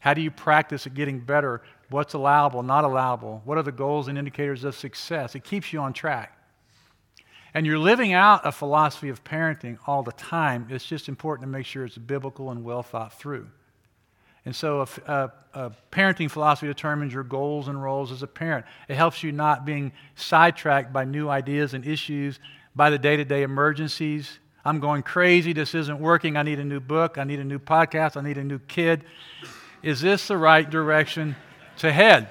how 0.00 0.14
do 0.14 0.20
you 0.20 0.30
practice 0.30 0.86
at 0.86 0.94
getting 0.94 1.20
better, 1.20 1.62
what's 1.90 2.14
allowable, 2.14 2.62
not 2.62 2.84
allowable, 2.84 3.42
what 3.44 3.58
are 3.58 3.62
the 3.62 3.72
goals 3.72 4.08
and 4.08 4.18
indicators 4.18 4.64
of 4.64 4.74
success. 4.74 5.34
It 5.34 5.44
keeps 5.44 5.72
you 5.72 5.80
on 5.80 5.92
track. 5.92 6.34
And 7.54 7.66
you're 7.66 7.78
living 7.78 8.12
out 8.12 8.46
a 8.46 8.52
philosophy 8.52 9.08
of 9.08 9.24
parenting 9.24 9.78
all 9.86 10.02
the 10.02 10.12
time. 10.12 10.66
It's 10.70 10.84
just 10.84 11.08
important 11.08 11.46
to 11.46 11.50
make 11.50 11.66
sure 11.66 11.84
it's 11.84 11.96
biblical 11.96 12.50
and 12.50 12.64
well 12.64 12.82
thought 12.82 13.12
through. 13.18 13.48
And 14.48 14.56
so, 14.56 14.80
a, 14.80 15.12
a, 15.12 15.32
a, 15.52 15.72
parenting 15.92 16.30
philosophy 16.30 16.68
determines 16.68 17.12
your 17.12 17.22
goals 17.22 17.68
and 17.68 17.82
roles 17.82 18.10
as 18.10 18.22
a 18.22 18.26
parent. 18.26 18.64
It 18.88 18.96
helps 18.96 19.22
you 19.22 19.30
not 19.30 19.66
being 19.66 19.92
sidetracked 20.16 20.90
by 20.90 21.04
new 21.04 21.28
ideas 21.28 21.74
and 21.74 21.86
issues, 21.86 22.40
by 22.74 22.88
the 22.88 22.98
day 22.98 23.18
to 23.18 23.26
day 23.26 23.42
emergencies. 23.42 24.38
I'm 24.64 24.80
going 24.80 25.02
crazy. 25.02 25.52
This 25.52 25.74
isn't 25.74 26.00
working. 26.00 26.38
I 26.38 26.44
need 26.44 26.58
a 26.60 26.64
new 26.64 26.80
book. 26.80 27.18
I 27.18 27.24
need 27.24 27.40
a 27.40 27.44
new 27.44 27.58
podcast. 27.58 28.16
I 28.16 28.22
need 28.22 28.38
a 28.38 28.42
new 28.42 28.58
kid. 28.58 29.04
Is 29.82 30.00
this 30.00 30.28
the 30.28 30.38
right 30.38 30.70
direction 30.70 31.36
to 31.80 31.92
head? 31.92 32.30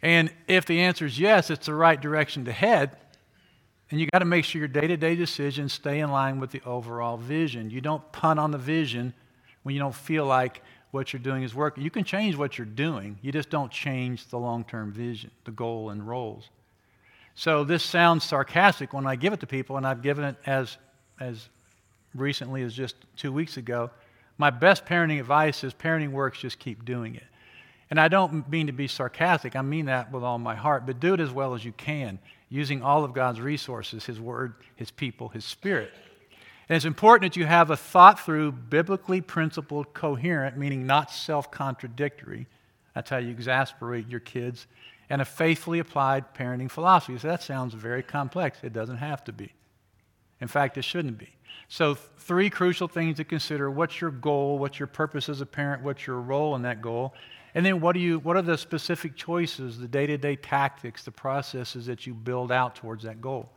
And 0.00 0.32
if 0.46 0.64
the 0.64 0.80
answer 0.80 1.04
is 1.04 1.18
yes, 1.18 1.50
it's 1.50 1.66
the 1.66 1.74
right 1.74 2.00
direction 2.00 2.46
to 2.46 2.52
head, 2.52 2.96
and 3.90 4.00
you 4.00 4.08
got 4.14 4.20
to 4.20 4.24
make 4.24 4.46
sure 4.46 4.60
your 4.60 4.68
day 4.68 4.86
to 4.86 4.96
day 4.96 5.14
decisions 5.14 5.74
stay 5.74 6.00
in 6.00 6.10
line 6.10 6.40
with 6.40 6.52
the 6.52 6.62
overall 6.64 7.18
vision. 7.18 7.68
You 7.68 7.82
don't 7.82 8.10
punt 8.12 8.40
on 8.40 8.50
the 8.50 8.56
vision 8.56 9.12
when 9.68 9.74
you 9.74 9.82
don't 9.82 9.94
feel 9.94 10.24
like 10.24 10.62
what 10.92 11.12
you're 11.12 11.20
doing 11.20 11.42
is 11.42 11.54
working. 11.54 11.84
You 11.84 11.90
can 11.90 12.02
change 12.02 12.36
what 12.36 12.56
you're 12.56 12.64
doing, 12.64 13.18
you 13.20 13.30
just 13.30 13.50
don't 13.50 13.70
change 13.70 14.26
the 14.28 14.38
long 14.38 14.64
term 14.64 14.92
vision, 14.92 15.30
the 15.44 15.50
goal, 15.50 15.90
and 15.90 16.08
roles. 16.08 16.48
So 17.34 17.64
this 17.64 17.82
sounds 17.82 18.24
sarcastic 18.24 18.94
when 18.94 19.06
I 19.06 19.14
give 19.14 19.34
it 19.34 19.40
to 19.40 19.46
people, 19.46 19.76
and 19.76 19.86
I've 19.86 20.00
given 20.00 20.24
it 20.24 20.36
as, 20.46 20.78
as 21.20 21.50
recently 22.14 22.62
as 22.62 22.72
just 22.72 22.96
two 23.18 23.30
weeks 23.30 23.58
ago. 23.58 23.90
My 24.38 24.48
best 24.48 24.86
parenting 24.86 25.20
advice 25.20 25.62
is 25.62 25.74
parenting 25.74 26.12
works, 26.12 26.38
just 26.38 26.58
keep 26.58 26.86
doing 26.86 27.14
it. 27.14 27.26
And 27.90 28.00
I 28.00 28.08
don't 28.08 28.48
mean 28.48 28.68
to 28.68 28.72
be 28.72 28.88
sarcastic, 28.88 29.54
I 29.54 29.60
mean 29.60 29.84
that 29.84 30.10
with 30.10 30.24
all 30.24 30.38
my 30.38 30.54
heart, 30.54 30.86
but 30.86 30.98
do 30.98 31.12
it 31.12 31.20
as 31.20 31.30
well 31.30 31.54
as 31.54 31.62
you 31.62 31.72
can, 31.72 32.18
using 32.48 32.82
all 32.82 33.04
of 33.04 33.12
God's 33.12 33.38
resources 33.38 34.06
His 34.06 34.18
Word, 34.18 34.54
His 34.76 34.90
people, 34.90 35.28
His 35.28 35.44
Spirit. 35.44 35.92
And 36.68 36.76
it's 36.76 36.84
important 36.84 37.32
that 37.32 37.38
you 37.38 37.46
have 37.46 37.70
a 37.70 37.76
thought 37.76 38.20
through, 38.20 38.52
biblically 38.52 39.20
principled, 39.20 39.94
coherent, 39.94 40.58
meaning 40.58 40.86
not 40.86 41.10
self 41.10 41.50
contradictory. 41.50 42.46
That's 42.94 43.10
how 43.10 43.18
you 43.18 43.30
exasperate 43.30 44.08
your 44.08 44.20
kids. 44.20 44.66
And 45.10 45.22
a 45.22 45.24
faithfully 45.24 45.78
applied 45.78 46.34
parenting 46.34 46.70
philosophy. 46.70 47.16
So 47.18 47.28
that 47.28 47.42
sounds 47.42 47.72
very 47.72 48.02
complex. 48.02 48.58
It 48.62 48.74
doesn't 48.74 48.98
have 48.98 49.24
to 49.24 49.32
be. 49.32 49.52
In 50.40 50.48
fact, 50.48 50.76
it 50.76 50.82
shouldn't 50.82 51.16
be. 51.16 51.30
So, 51.68 51.94
three 51.94 52.50
crucial 52.50 52.88
things 52.88 53.16
to 53.16 53.24
consider 53.24 53.70
what's 53.70 54.00
your 54.00 54.10
goal? 54.10 54.58
What's 54.58 54.78
your 54.78 54.86
purpose 54.86 55.28
as 55.28 55.40
a 55.40 55.46
parent? 55.46 55.82
What's 55.82 56.06
your 56.06 56.20
role 56.20 56.54
in 56.54 56.62
that 56.62 56.80
goal? 56.80 57.14
And 57.54 57.64
then 57.64 57.80
what, 57.80 57.92
do 57.92 58.00
you, 58.00 58.18
what 58.20 58.36
are 58.36 58.42
the 58.42 58.56
specific 58.56 59.16
choices, 59.16 59.78
the 59.78 59.88
day 59.88 60.06
to 60.06 60.16
day 60.16 60.36
tactics, 60.36 61.04
the 61.04 61.10
processes 61.10 61.86
that 61.86 62.06
you 62.06 62.14
build 62.14 62.52
out 62.52 62.76
towards 62.76 63.04
that 63.04 63.20
goal? 63.20 63.50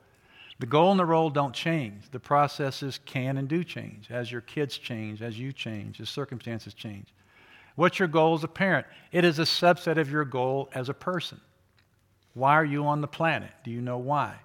The 0.62 0.68
goal 0.68 0.92
and 0.92 1.00
the 1.00 1.08
role 1.08 1.32
don't 1.32 1.56
change. 1.56 2.04
The 2.12 2.20
processes 2.20 3.00
can 3.04 3.38
and 3.38 3.48
do 3.48 3.64
change 3.64 4.12
as 4.12 4.32
your 4.32 4.42
kids 4.42 4.78
change, 4.78 5.24
as 5.24 5.40
you 5.40 5.52
change, 5.52 6.00
as 6.00 6.08
circumstances 6.08 6.76
change. 6.76 7.08
What's 7.74 7.98
your 7.98 8.08
goal 8.08 8.36
as 8.36 8.44
a 8.44 8.48
parent? 8.48 8.86
It 9.12 9.26
is 9.26 9.40
a 9.40 9.44
subset 9.44 9.98
of 9.98 10.12
your 10.12 10.24
goal 10.24 10.70
as 10.76 10.88
a 10.88 10.94
person. 10.94 11.42
Why 12.36 12.54
are 12.54 12.66
you 12.66 12.86
on 12.86 13.02
the 13.02 13.08
planet? 13.08 13.50
Do 13.64 13.72
you 13.72 13.82
know 13.82 13.98
why? 13.98 14.36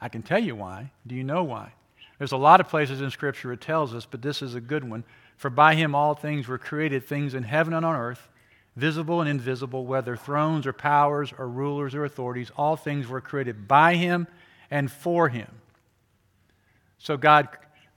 I 0.00 0.08
can 0.08 0.22
tell 0.22 0.42
you 0.42 0.56
why. 0.56 0.92
Do 1.06 1.14
you 1.14 1.24
know 1.24 1.44
why? 1.44 1.74
There's 2.16 2.32
a 2.32 2.38
lot 2.38 2.60
of 2.60 2.68
places 2.70 3.02
in 3.02 3.10
Scripture 3.10 3.52
it 3.52 3.60
tells 3.60 3.94
us, 3.94 4.06
but 4.06 4.22
this 4.22 4.40
is 4.40 4.54
a 4.54 4.62
good 4.62 4.88
one. 4.88 5.04
For 5.36 5.50
by 5.50 5.74
him 5.74 5.94
all 5.94 6.14
things 6.14 6.48
were 6.48 6.56
created, 6.56 7.04
things 7.04 7.34
in 7.34 7.42
heaven 7.42 7.74
and 7.74 7.84
on 7.84 7.96
earth 7.96 8.30
visible 8.76 9.20
and 9.20 9.28
invisible, 9.28 9.84
whether 9.84 10.16
thrones 10.16 10.66
or 10.66 10.72
powers 10.72 11.34
or 11.36 11.48
rulers 11.48 11.94
or 11.94 12.04
authorities, 12.04 12.50
all 12.56 12.76
things 12.76 13.06
were 13.06 13.20
created 13.20 13.68
by 13.68 13.94
him 13.94 14.26
and 14.70 14.90
for 14.90 15.28
him. 15.28 15.48
So, 16.98 17.16
God 17.16 17.48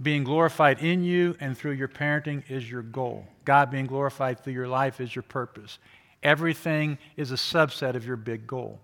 being 0.02 0.24
glorified 0.24 0.82
in 0.82 1.04
you 1.04 1.36
and 1.40 1.58
through 1.58 1.74
your 1.74 1.88
parenting 1.88 2.44
is 2.50 2.70
your 2.70 2.82
goal. 2.82 3.26
God 3.46 3.72
being 3.72 3.86
glorified 3.86 4.40
through 4.40 4.54
your 4.54 4.68
life 4.68 5.00
is 5.00 5.16
your 5.16 5.24
purpose. 5.24 5.80
Everything 6.22 6.98
is 7.18 7.32
a 7.32 7.36
subset 7.36 7.96
of 7.96 8.06
your 8.06 8.16
big 8.16 8.48
goal. 8.48 8.80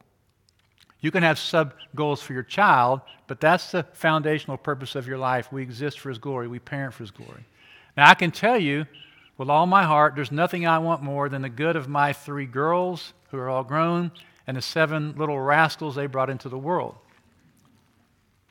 You 1.01 1.11
can 1.11 1.23
have 1.23 1.39
sub 1.39 1.73
goals 1.95 2.21
for 2.21 2.33
your 2.33 2.43
child, 2.43 3.01
but 3.27 3.39
that's 3.39 3.71
the 3.71 3.83
foundational 3.93 4.57
purpose 4.57 4.95
of 4.95 5.07
your 5.07 5.17
life. 5.17 5.51
We 5.51 5.61
exist 5.61 5.99
for 5.99 6.09
His 6.09 6.17
glory, 6.17 6.47
we 6.47 6.59
parent 6.59 6.93
for 6.93 7.03
His 7.03 7.11
glory. 7.11 7.45
Now, 7.95 8.09
I 8.09 8.13
can 8.13 8.31
tell 8.31 8.59
you 8.59 8.85
with 9.37 9.49
all 9.49 9.65
my 9.65 9.83
heart, 9.83 10.15
there's 10.15 10.33
nothing 10.33 10.67
I 10.67 10.79
want 10.79 11.01
more 11.01 11.29
than 11.29 11.41
the 11.41 11.49
good 11.49 11.77
of 11.77 11.87
my 11.87 12.11
three 12.11 12.45
girls, 12.45 13.13
who 13.31 13.37
are 13.37 13.49
all 13.49 13.63
grown, 13.63 14.11
and 14.45 14.57
the 14.57 14.61
seven 14.61 15.15
little 15.15 15.39
rascals 15.39 15.95
they 15.95 16.07
brought 16.07 16.29
into 16.29 16.49
the 16.49 16.57
world. 16.57 16.95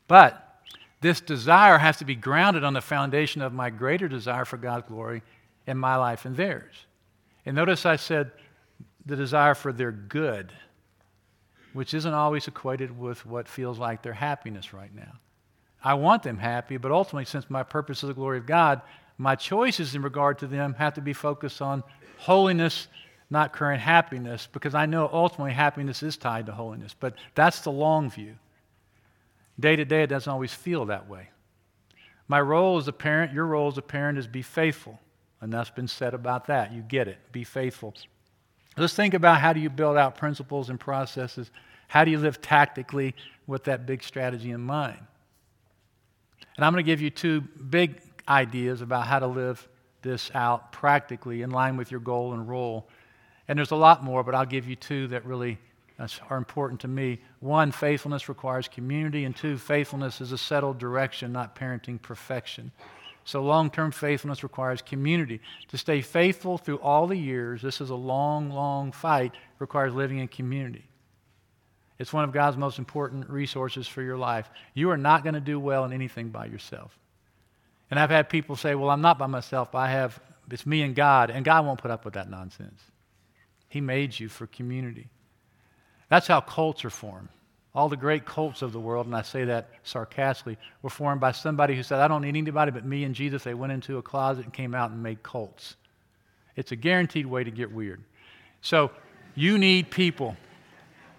But 0.09 0.63
this 1.01 1.21
desire 1.21 1.79
has 1.79 1.99
to 1.99 2.05
be 2.05 2.17
grounded 2.17 2.65
on 2.65 2.73
the 2.73 2.81
foundation 2.81 3.41
of 3.41 3.53
my 3.53 3.71
greater 3.71 4.09
desire 4.09 4.45
for 4.45 4.57
God's 4.57 4.89
glory 4.89 5.23
in 5.67 5.79
my 5.79 5.97
life 5.97 6.25
and 6.25 6.37
theirs. 6.37 6.75
And 7.47 7.55
notice 7.55 7.87
I 7.87 7.97
said 7.97 8.33
the 9.07 9.17
desire 9.17 9.55
for 9.55 9.73
their 9.73 9.93
good, 9.93 10.53
which 11.73 11.95
isn't 11.95 12.13
always 12.13 12.49
equated 12.49 12.99
with 12.99 13.25
what 13.25 13.47
feels 13.47 13.79
like 13.79 14.03
their 14.03 14.13
happiness 14.13 14.75
right 14.75 14.95
now. 14.95 15.13
I 15.85 15.95
want 15.95 16.25
them 16.25 16.39
happy, 16.39 16.77
but 16.77 16.91
ultimately, 16.91 17.25
since 17.25 17.49
my 17.49 17.63
purpose 17.63 18.03
is 18.03 18.09
the 18.09 18.15
glory 18.15 18.39
of 18.39 18.47
God, 18.47 18.81
my 19.17 19.37
choices 19.37 19.95
in 19.95 20.03
regard 20.03 20.39
to 20.41 20.47
them 20.47 20.75
have 20.75 20.95
to 20.95 21.01
be 21.01 21.13
focused 21.13 21.63
on 21.63 21.85
holiness, 22.17 22.89
not 23.31 23.53
current 23.53 23.81
happiness, 23.81 24.49
because 24.53 24.75
I 24.75 24.87
know 24.87 25.09
ultimately 25.13 25.53
happiness 25.53 26.03
is 26.03 26.17
tied 26.17 26.47
to 26.47 26.53
holiness. 26.53 26.95
But 26.99 27.15
that's 27.35 27.61
the 27.61 27.71
long 27.71 28.11
view. 28.11 28.35
Day 29.59 29.77
to 29.77 29.85
day, 29.85 30.03
it 30.03 30.09
doesn't 30.09 30.31
always 30.31 30.55
feel 30.55 30.87
that 30.87 31.09
way. 31.09 31.31
My 32.29 32.41
role 32.41 32.77
as 32.77 32.89
a 32.89 32.93
parent, 32.93 33.33
your 33.33 33.47
role 33.47 33.69
as 33.69 33.79
a 33.79 33.83
parent, 33.83 34.19
is 34.19 34.27
be 34.27 34.43
faithful. 34.43 35.01
That's 35.41 35.71
been 35.71 35.89
said 35.89 36.15
about 36.15 36.47
that. 36.47 36.73
You 36.73 36.83
get 36.83 37.09
it. 37.09 37.19
Be 37.33 37.45
faithful. 37.45 37.95
Let's 38.77 38.95
think 38.95 39.15
about 39.15 39.41
how 39.41 39.53
do 39.53 39.61
you 39.61 39.71
build 39.71 39.97
out 39.97 40.17
principles 40.17 40.69
and 40.69 40.79
processes? 40.79 41.51
How 41.89 42.05
do 42.05 42.11
you 42.11 42.19
live 42.19 42.41
tactically 42.41 43.15
with 43.47 43.65
that 43.65 43.87
big 43.87 44.03
strategy 44.03 44.51
in 44.51 44.61
mind? 44.61 45.01
And 46.57 46.65
I'm 46.65 46.73
going 46.73 46.85
to 46.85 46.87
give 46.87 47.01
you 47.01 47.11
two 47.11 47.41
big 47.41 48.01
ideas 48.29 48.83
about 48.83 49.07
how 49.07 49.21
to 49.21 49.27
live 49.27 49.67
this 50.03 50.31
out 50.35 50.73
practically 50.73 51.43
in 51.43 51.51
line 51.51 51.77
with 51.77 51.91
your 51.91 52.01
goal 52.01 52.35
and 52.35 52.49
role. 52.49 52.89
And 53.47 53.59
there's 53.59 53.71
a 53.71 53.77
lot 53.77 54.05
more, 54.05 54.23
but 54.23 54.35
I'll 54.35 54.47
give 54.47 54.69
you 54.69 54.77
two 54.77 55.09
that 55.09 55.25
really 55.25 55.59
are 56.31 56.37
important 56.37 56.81
to 56.81 56.89
me. 56.89 57.21
One, 57.41 57.73
faithfulness 57.73 58.29
requires 58.29 58.69
community, 58.69 59.25
and 59.25 59.35
two, 59.35 59.59
faithfulness 59.59 60.21
is 60.21 60.33
a 60.33 60.39
settled 60.39 60.79
direction, 60.79 61.33
not 61.33 61.57
parenting 61.57 62.01
perfection. 62.01 62.71
So, 63.25 63.43
long 63.43 63.71
term 63.71 63.91
faithfulness 63.91 64.43
requires 64.43 64.81
community. 64.81 65.41
To 65.69 65.79
stay 65.79 66.01
faithful 66.01 66.57
through 66.57 66.79
all 66.79 67.07
the 67.07 67.17
years, 67.17 67.61
this 67.61 67.81
is 67.81 67.91
a 67.91 67.95
long, 67.95 68.51
long 68.51 68.93
fight, 68.93 69.33
requires 69.59 69.93
living 69.93 70.19
in 70.19 70.29
community. 70.29 70.85
It's 71.99 72.13
one 72.13 72.25
of 72.25 72.33
God's 72.33 72.57
most 72.57 72.79
important 72.79 73.29
resources 73.29 73.89
for 73.89 74.03
your 74.03 74.17
life. 74.17 74.49
You 74.73 74.91
are 74.91 74.97
not 74.97 75.25
going 75.25 75.35
to 75.35 75.41
do 75.41 75.59
well 75.59 75.85
in 75.85 75.93
anything 75.93 76.29
by 76.29 76.47
yourself. 76.47 76.97
And 77.91 77.99
I've 77.99 78.11
had 78.11 78.29
people 78.29 78.55
say, 78.55 78.75
well, 78.75 78.91
I'm 78.91 79.01
not 79.01 79.19
by 79.19 79.27
myself. 79.27 79.75
I 79.75 79.89
have, 79.91 80.21
it's 80.51 80.65
me 80.65 80.83
and 80.83 80.95
God. 80.95 81.31
And 81.31 81.45
God 81.45 81.67
won't 81.67 81.81
put 81.81 81.91
up 81.91 82.05
with 82.05 82.15
that 82.15 82.31
nonsense. 82.31 82.81
He 83.69 83.81
made 83.81 84.19
you 84.19 84.29
for 84.29 84.47
community. 84.47 85.09
That's 86.09 86.27
how 86.27 86.41
cults 86.41 86.85
are 86.85 86.91
formed. 86.91 87.29
All 87.75 87.89
the 87.89 87.97
great 87.97 88.25
cults 88.25 88.63
of 88.63 88.73
the 88.73 88.81
world, 88.81 89.07
and 89.07 89.15
I 89.15 89.23
say 89.23 89.45
that 89.45 89.69
sarcastically, 89.85 90.57
were 90.83 90.91
formed 90.91 91.21
by 91.21 91.33
somebody 91.33 91.77
who 91.77 91.83
said, 91.83 92.01
I 92.01 92.09
don't 92.09 92.23
need 92.23 92.37
anybody 92.37 92.71
but 92.71 92.85
me 92.85 93.05
and 93.05 93.15
Jesus. 93.15 93.45
They 93.45 93.55
went 93.55 93.73
into 93.73 93.99
a 93.99 94.03
closet 94.03 94.45
and 94.45 94.53
came 94.53 94.75
out 94.75 94.91
and 94.91 95.03
made 95.03 95.23
cults. 95.23 95.77
It's 96.57 96.73
a 96.73 96.77
guaranteed 96.77 97.27
way 97.27 97.45
to 97.45 97.51
get 97.51 97.71
weird. 97.71 98.03
So 98.63 98.91
you 99.35 99.59
need 99.59 99.91
people. 99.91 100.37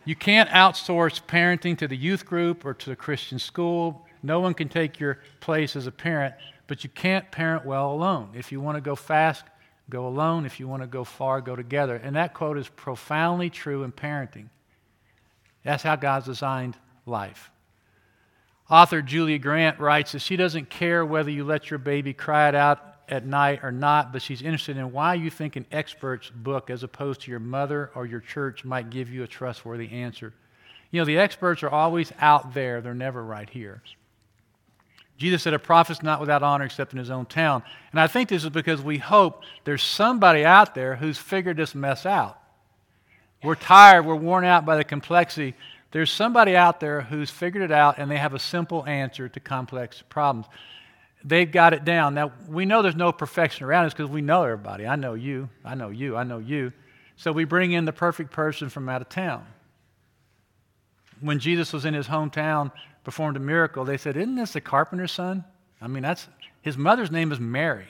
You 0.04 0.16
can't 0.16 0.50
outsource 0.50 1.22
parenting 1.22 1.78
to 1.78 1.88
the 1.88 1.96
youth 1.96 2.26
group 2.26 2.66
or 2.66 2.74
to 2.74 2.90
the 2.90 2.96
Christian 2.96 3.40
school. 3.40 4.06
No 4.24 4.40
one 4.40 4.54
can 4.54 4.68
take 4.68 5.00
your 5.00 5.20
place 5.40 5.76
as 5.76 5.88
a 5.88 5.92
parent. 5.92 6.36
But 6.68 6.84
you 6.84 6.90
can't 6.90 7.30
parent 7.32 7.66
well 7.66 7.92
alone. 7.92 8.32
If 8.34 8.52
you 8.52 8.60
want 8.60 8.76
to 8.76 8.82
go 8.82 8.96
fast, 8.96 9.46
go 9.90 10.08
alone. 10.08 10.46
If 10.46 10.60
you 10.60 10.68
want 10.68 10.82
to 10.82 10.88
go 10.88 11.04
far, 11.04 11.42
go 11.42 11.56
together. 11.56 11.96
And 11.96 12.16
that 12.16 12.34
quote 12.34 12.58
is 12.58 12.68
profoundly 12.68 13.50
true 13.50 13.84
in 13.84 13.92
parenting. 13.92 14.50
That's 15.64 15.84
how 15.84 15.96
God's 15.96 16.26
designed 16.26 16.78
life. 17.06 17.52
Author 18.70 19.02
Julia 19.02 19.40
Grant 19.40 19.80
writes 19.80 20.12
that 20.12 20.20
she 20.20 20.36
doesn't 20.36 20.70
care 20.70 21.06
whether 21.06 21.32
you 21.32 21.44
let 21.44 21.70
your 21.72 21.80
baby 21.80 22.14
cry 22.14 22.50
it 22.50 22.56
out 22.56 22.90
at 23.08 23.26
night 23.26 23.62
or 23.64 23.72
not, 23.72 24.14
but 24.14 24.22
she's 24.22 24.42
interested 24.42 24.78
in 24.78 24.92
why 24.92 25.16
you 25.16 25.30
think 25.30 25.56
an 25.56 25.66
expert's 25.72 26.30
book, 26.30 26.70
as 26.70 26.84
opposed 26.84 27.22
to 27.22 27.32
your 27.32 27.40
mother 27.40 27.90
or 27.96 28.06
your 28.06 28.20
church, 28.20 28.64
might 28.64 28.92
give 28.92 29.10
you 29.10 29.24
a 29.24 29.28
trustworthy 29.28 29.90
answer. 29.92 30.34
You 30.92 31.02
know, 31.02 31.06
the 31.06 31.18
experts 31.18 31.64
are 31.64 31.70
always 31.70 32.12
out 32.20 32.54
there, 32.54 32.82
they're 32.82 32.94
never 32.94 33.24
right 33.24 33.50
here. 33.50 33.82
Jesus 35.18 35.44
said, 35.44 35.54
A 35.54 35.60
prophet's 35.60 36.02
not 36.02 36.20
without 36.20 36.44
honor 36.44 36.66
except 36.66 36.94
in 36.94 37.00
his 37.00 37.10
own 37.10 37.26
town. 37.26 37.64
And 37.92 38.00
I 38.00 38.08
think 38.08 38.30
this 38.30 38.44
is 38.44 38.50
because 38.50 38.82
we 38.82 38.98
hope 38.98 39.44
there's 39.66 39.84
somebody 39.84 40.46
out 40.46 40.74
there 40.76 40.96
who's 40.96 41.18
figured 41.18 41.58
this 41.58 41.76
mess 41.76 42.06
out. 42.06 42.39
We're 43.44 43.56
tired, 43.56 44.06
we're 44.06 44.16
worn 44.16 44.44
out 44.44 44.66
by 44.66 44.76
the 44.76 44.84
complexity. 44.84 45.56
There's 45.92 46.12
somebody 46.12 46.56
out 46.56 46.80
there 46.80 47.02
who's 47.02 47.30
figured 47.30 47.64
it 47.64 47.72
out 47.72 47.98
and 47.98 48.12
they 48.12 48.18
have 48.18 48.34
a 48.34 48.40
simple 48.40 48.86
answer 48.86 49.30
to 49.30 49.40
complex 49.40 50.04
problems. 50.10 50.48
They've 51.24 51.52
got 51.52 51.74
it 51.74 51.84
down. 51.84 52.14
Now, 52.14 52.32
we 52.48 52.66
know 52.66 52.82
there's 52.82 52.96
no 52.96 53.12
perfection 53.12 53.66
around 53.66 53.86
us 53.86 53.94
because 53.94 54.10
we 54.10 54.22
know 54.22 54.44
everybody. 54.44 54.86
I 54.86 54.96
know 54.96 55.16
you, 55.16 55.50
I 55.66 55.76
know 55.76 55.90
you, 55.90 56.16
I 56.16 56.24
know 56.24 56.38
you. 56.38 56.72
So 57.16 57.32
we 57.32 57.44
bring 57.44 57.72
in 57.72 57.86
the 57.86 57.94
perfect 57.94 58.32
person 58.32 58.70
from 58.70 58.88
out 58.88 59.02
of 59.02 59.10
town. 59.10 59.46
When 61.20 61.40
Jesus 61.40 61.74
was 61.74 61.84
in 61.84 61.94
his 61.94 62.08
hometown, 62.08 62.72
performed 63.04 63.36
a 63.36 63.42
miracle, 63.42 63.84
they 63.84 63.98
said, 63.98 64.16
Isn't 64.16 64.36
this 64.36 64.54
the 64.54 64.62
carpenter's 64.62 65.12
son? 65.12 65.44
I 65.82 65.88
mean, 65.88 66.04
that's 66.04 66.28
his 66.62 66.78
mother's 66.78 67.12
name 67.12 67.32
is 67.32 67.40
Mary. 67.40 67.88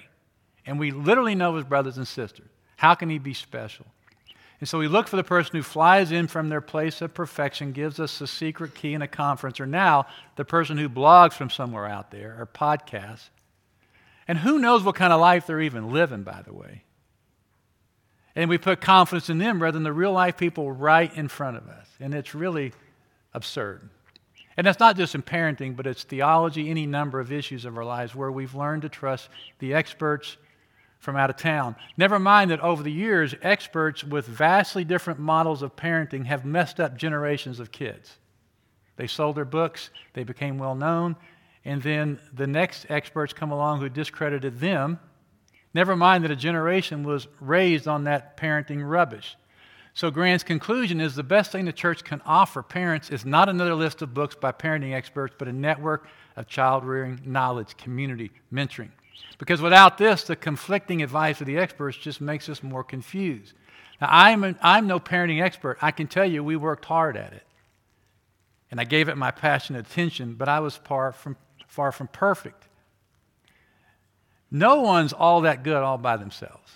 And 0.65 0.79
we 0.79 0.91
literally 0.91 1.35
know 1.35 1.55
his 1.55 1.65
brothers 1.65 1.97
and 1.97 2.07
sisters. 2.07 2.47
How 2.75 2.95
can 2.95 3.09
he 3.09 3.19
be 3.19 3.33
special? 3.33 3.85
And 4.59 4.67
so 4.67 4.77
we 4.77 4.87
look 4.87 5.07
for 5.07 5.15
the 5.15 5.23
person 5.23 5.55
who 5.55 5.63
flies 5.63 6.11
in 6.11 6.27
from 6.27 6.49
their 6.49 6.61
place 6.61 7.01
of 7.01 7.13
perfection, 7.13 7.71
gives 7.71 7.99
us 7.99 8.19
the 8.19 8.27
secret 8.27 8.75
key 8.75 8.93
in 8.93 9.01
a 9.01 9.07
conference, 9.07 9.59
or 9.59 9.65
now 9.65 10.05
the 10.35 10.43
person 10.43 10.77
who 10.77 10.89
blogs 10.89 11.33
from 11.33 11.49
somewhere 11.49 11.85
out 11.85 12.11
there, 12.11 12.35
or 12.39 12.45
podcasts. 12.45 13.29
And 14.27 14.37
who 14.37 14.59
knows 14.59 14.83
what 14.83 14.95
kind 14.95 15.13
of 15.13 15.21
life 15.21 15.47
they're 15.47 15.61
even 15.61 15.91
living, 15.91 16.23
by 16.23 16.41
the 16.45 16.53
way. 16.53 16.83
And 18.35 18.49
we 18.49 18.57
put 18.57 18.81
confidence 18.81 19.29
in 19.29 19.37
them 19.37 19.61
rather 19.61 19.75
than 19.75 19.83
the 19.83 19.93
real 19.93 20.11
life 20.11 20.37
people 20.37 20.71
right 20.71 21.13
in 21.17 21.29
front 21.29 21.57
of 21.57 21.67
us. 21.67 21.87
And 21.99 22.13
it's 22.13 22.35
really 22.35 22.73
absurd. 23.33 23.89
And 24.55 24.67
that's 24.67 24.79
not 24.79 24.97
just 24.97 25.15
in 25.15 25.23
parenting, 25.23 25.75
but 25.75 25.87
it's 25.87 26.03
theology, 26.03 26.69
any 26.69 26.85
number 26.85 27.19
of 27.19 27.31
issues 27.31 27.63
of 27.63 27.77
our 27.77 27.85
lives 27.85 28.13
where 28.13 28.31
we've 28.31 28.53
learned 28.53 28.81
to 28.81 28.89
trust 28.89 29.29
the 29.59 29.73
experts 29.73 30.37
from 30.99 31.15
out 31.15 31.29
of 31.29 31.37
town. 31.37 31.75
Never 31.97 32.19
mind 32.19 32.51
that 32.51 32.59
over 32.59 32.83
the 32.83 32.91
years, 32.91 33.33
experts 33.41 34.03
with 34.03 34.25
vastly 34.25 34.83
different 34.83 35.19
models 35.19 35.61
of 35.61 35.75
parenting 35.75 36.25
have 36.25 36.45
messed 36.45 36.79
up 36.79 36.97
generations 36.97 37.59
of 37.59 37.71
kids. 37.71 38.17
They 38.97 39.07
sold 39.07 39.37
their 39.37 39.45
books, 39.45 39.89
they 40.13 40.25
became 40.25 40.57
well 40.57 40.75
known, 40.75 41.15
and 41.63 41.81
then 41.81 42.19
the 42.33 42.47
next 42.47 42.85
experts 42.89 43.31
come 43.31 43.51
along 43.51 43.79
who 43.79 43.87
discredited 43.87 44.59
them. 44.59 44.99
Never 45.73 45.95
mind 45.95 46.23
that 46.23 46.31
a 46.31 46.35
generation 46.35 47.03
was 47.03 47.27
raised 47.39 47.87
on 47.87 48.03
that 48.03 48.35
parenting 48.35 48.87
rubbish. 48.87 49.37
So, 49.93 50.11
Grant's 50.11 50.43
conclusion 50.43 51.01
is 51.01 51.15
the 51.15 51.23
best 51.23 51.51
thing 51.51 51.65
the 51.65 51.73
church 51.73 52.03
can 52.03 52.21
offer 52.25 52.61
parents 52.61 53.09
is 53.09 53.25
not 53.25 53.49
another 53.49 53.73
list 53.73 54.01
of 54.01 54.13
books 54.13 54.35
by 54.35 54.51
parenting 54.51 54.93
experts, 54.93 55.35
but 55.37 55.47
a 55.47 55.53
network 55.53 56.07
of 56.35 56.47
child 56.47 56.85
rearing 56.85 57.19
knowledge, 57.25 57.75
community, 57.77 58.31
mentoring. 58.51 58.91
Because 59.37 59.61
without 59.61 59.97
this, 59.97 60.23
the 60.23 60.35
conflicting 60.35 61.01
advice 61.01 61.39
of 61.39 61.47
the 61.47 61.57
experts 61.57 61.97
just 61.97 62.19
makes 62.19 62.49
us 62.49 62.61
more 62.61 62.83
confused. 62.83 63.53
Now, 64.01 64.07
I'm, 64.11 64.43
an, 64.43 64.57
I'm 64.61 64.87
no 64.87 64.99
parenting 64.99 65.41
expert. 65.41 65.77
I 65.81 65.91
can 65.91 66.07
tell 66.07 66.25
you 66.25 66.43
we 66.43 66.55
worked 66.55 66.85
hard 66.85 67.17
at 67.17 67.33
it. 67.33 67.43
And 68.71 68.79
I 68.79 68.83
gave 68.83 69.09
it 69.09 69.17
my 69.17 69.31
passionate 69.31 69.87
attention, 69.87 70.35
but 70.35 70.47
I 70.47 70.59
was 70.59 70.75
far 70.75 71.11
from, 71.11 71.37
far 71.67 71.91
from 71.91 72.07
perfect. 72.07 72.67
No 74.51 74.81
one's 74.81 75.13
all 75.13 75.41
that 75.41 75.63
good 75.63 75.77
all 75.77 75.97
by 75.97 76.17
themselves. 76.17 76.73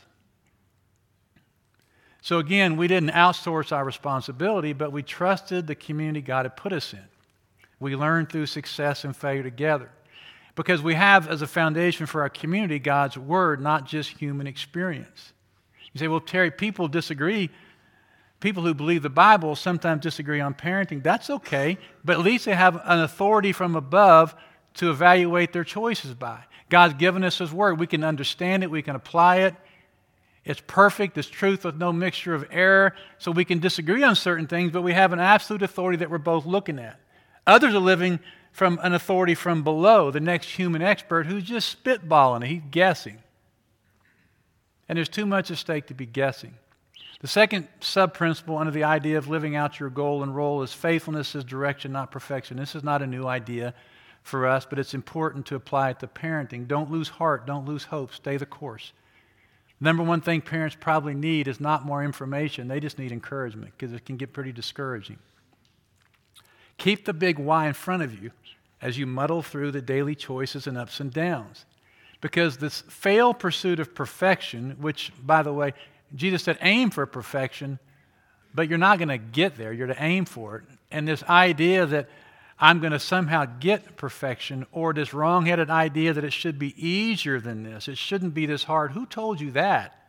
So 2.22 2.40
again, 2.40 2.78
we 2.78 2.88
didn't 2.88 3.12
outsource 3.12 3.72
our 3.72 3.84
responsibility, 3.84 4.72
but 4.72 4.94
we 4.94 5.04
trusted 5.04 5.68
the 5.68 5.76
community 5.76 6.22
God 6.22 6.46
had 6.46 6.56
put 6.56 6.72
us 6.72 6.94
in. 6.94 7.04
We 7.80 7.98
learned 7.98 8.30
through 8.30 8.46
success 8.46 9.04
and 9.04 9.14
failure 9.14 9.44
together. 9.44 9.90
Because 10.56 10.82
we 10.82 10.94
have 10.94 11.28
as 11.28 11.42
a 11.42 11.48
foundation 11.48 12.06
for 12.06 12.22
our 12.22 12.30
community 12.30 12.80
God's 12.80 13.18
Word, 13.18 13.62
not 13.62 13.86
just 13.86 14.12
human 14.12 14.48
experience. 14.48 15.34
You 15.94 16.00
say, 16.00 16.08
well, 16.08 16.20
Terry, 16.20 16.52
people 16.52 16.88
disagree. 16.88 17.50
People 18.40 18.64
who 18.64 18.74
believe 18.74 19.04
the 19.04 19.10
Bible 19.10 19.56
sometimes 19.56 20.02
disagree 20.02 20.42
on 20.42 20.54
parenting. 20.54 21.02
That's 21.02 21.30
okay, 21.30 21.78
but 22.04 22.18
at 22.18 22.26
least 22.26 22.46
they 22.46 22.56
have 22.56 22.76
an 22.76 23.00
authority 23.00 23.52
from 23.52 23.76
above 23.76 24.36
to 24.76 24.90
evaluate 24.90 25.54
their 25.54 25.64
choices 25.64 26.14
by. 26.14 26.40
God's 26.70 26.96
given 26.96 27.24
us 27.24 27.38
His 27.38 27.54
Word. 27.54 27.80
We 27.80 27.88
can 27.88 28.04
understand 28.04 28.64
it, 28.64 28.72
we 28.72 28.82
can 28.82 28.96
apply 28.96 29.38
it, 29.38 29.56
it's 30.46 30.62
perfect, 30.68 31.18
it's 31.18 31.30
truth 31.30 31.64
with 31.64 31.78
no 31.78 31.94
mixture 31.94 32.34
of 32.34 32.46
error. 32.52 32.96
So 33.18 33.32
we 33.32 33.46
can 33.46 33.60
disagree 33.60 34.04
on 34.04 34.16
certain 34.16 34.48
things, 34.48 34.72
but 34.72 34.82
we 34.82 34.94
have 34.94 35.14
an 35.14 35.20
absolute 35.20 35.62
authority 35.62 35.98
that 36.00 36.10
we're 36.10 36.18
both 36.18 36.46
looking 36.46 36.80
at. 36.80 37.00
Others 37.48 37.74
are 37.74 37.80
living 37.80 38.20
from 38.54 38.80
an 38.84 38.94
authority 38.94 39.34
from 39.34 39.64
below, 39.64 40.12
the 40.12 40.20
next 40.20 40.52
human 40.52 40.82
expert 40.82 41.26
who's 41.26 41.44
just 41.44 41.84
spitballing, 41.84 42.46
he's 42.46 42.62
guessing. 42.70 43.18
And 44.88 44.96
there's 44.96 45.10
too 45.10 45.26
much 45.26 45.50
at 45.50 45.58
stake 45.58 45.88
to 45.88 45.96
be 45.96 46.06
guessing. 46.06 46.54
The 47.20 47.28
second 47.28 47.68
sub 47.80 48.14
principle 48.14 48.58
under 48.58 48.72
the 48.72 48.84
idea 48.84 49.18
of 49.18 49.28
living 49.28 49.56
out 49.56 49.80
your 49.80 49.90
goal 49.90 50.22
and 50.22 50.36
role 50.36 50.62
is 50.62 50.72
faithfulness 50.72 51.34
is 51.34 51.44
direction, 51.44 51.92
not 51.92 52.12
perfection. 52.12 52.58
This 52.58 52.76
is 52.76 52.84
not 52.84 53.02
a 53.02 53.08
new 53.08 53.26
idea 53.26 53.74
for 54.22 54.46
us, 54.46 54.68
but 54.70 54.78
it's 54.78 54.94
important 54.94 55.48
to 55.48 55.56
apply 55.56 55.90
it 55.90 56.00
to 56.02 56.08
parenting. 56.08 56.68
Don't 56.68 56.92
lose 56.92 57.10
heart, 57.10 57.48
don't 57.48 57.66
lose 57.66 57.86
hope, 57.86 58.14
stay 58.14 58.38
the 58.38 58.46
course. 58.46 58.94
Number 59.80 60.04
one 60.04 60.22
thing 60.22 60.42
parents 60.42 60.78
probably 60.80 61.16
need 61.16 61.48
is 61.48 61.60
not 61.60 61.86
more 61.86 62.04
information, 62.04 62.68
they 62.68 62.80
just 62.80 63.00
need 63.00 63.12
encouragement 63.12 63.74
because 63.78 63.94
it 63.94 64.06
can 64.06 64.16
get 64.16 64.32
pretty 64.32 64.52
discouraging. 64.52 65.18
Keep 66.78 67.06
the 67.06 67.14
big 67.14 67.40
why 67.40 67.68
in 67.68 67.74
front 67.74 68.04
of 68.04 68.22
you 68.22 68.32
as 68.82 68.98
you 68.98 69.06
muddle 69.08 69.42
through 69.42 69.72
the 69.72 69.82
daily 69.82 70.16
choices 70.16 70.68
and 70.68 70.78
ups 70.78 71.00
and 71.00 71.12
downs. 71.14 71.66
Because 72.20 72.58
this 72.58 72.82
failed 72.90 73.40
pursuit 73.40 73.80
of 73.80 73.96
perfection, 73.96 74.78
which, 74.80 75.12
by 75.22 75.44
the 75.44 75.54
way, 75.54 75.74
Jesus 76.16 76.44
said, 76.44 76.58
aim 76.62 76.90
for 76.90 77.06
perfection, 77.06 77.80
but 78.54 78.70
you're 78.70 78.78
not 78.78 78.98
going 78.98 79.10
to 79.10 79.18
get 79.18 79.58
there. 79.58 79.74
You're 79.74 79.88
to 79.88 80.04
aim 80.04 80.26
for 80.26 80.58
it. 80.58 80.64
And 80.92 81.08
this 81.08 81.24
idea 81.24 81.86
that 81.86 82.10
I'm 82.60 82.80
going 82.80 82.94
to 82.94 83.00
somehow 83.00 83.46
get 83.46 83.98
perfection, 83.98 84.66
or 84.72 84.94
this 84.94 85.14
wrong 85.14 85.48
headed 85.48 85.70
idea 85.70 86.14
that 86.14 86.24
it 86.24 86.34
should 86.34 86.60
be 86.60 86.74
easier 86.78 87.40
than 87.40 87.64
this. 87.64 87.88
It 87.88 87.98
shouldn't 87.98 88.34
be 88.34 88.46
this 88.46 88.64
hard. 88.64 88.92
Who 88.92 89.06
told 89.06 89.42
you 89.42 89.52
that? 89.52 90.03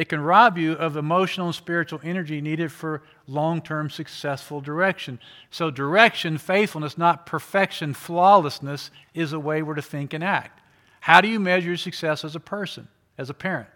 It 0.00 0.08
can 0.08 0.22
rob 0.22 0.56
you 0.56 0.72
of 0.72 0.96
emotional 0.96 1.48
and 1.48 1.54
spiritual 1.54 2.00
energy 2.02 2.40
needed 2.40 2.72
for 2.72 3.02
long 3.26 3.60
term 3.60 3.90
successful 3.90 4.62
direction. 4.62 5.20
So, 5.50 5.70
direction, 5.70 6.38
faithfulness, 6.38 6.96
not 6.96 7.26
perfection, 7.26 7.92
flawlessness, 7.92 8.90
is 9.12 9.34
a 9.34 9.38
way 9.38 9.60
we're 9.60 9.74
to 9.74 9.82
think 9.82 10.14
and 10.14 10.24
act. 10.24 10.62
How 11.00 11.20
do 11.20 11.28
you 11.28 11.38
measure 11.38 11.76
success 11.76 12.24
as 12.24 12.34
a 12.34 12.40
person, 12.40 12.88
as 13.18 13.28
a 13.28 13.34
parent? 13.34 13.68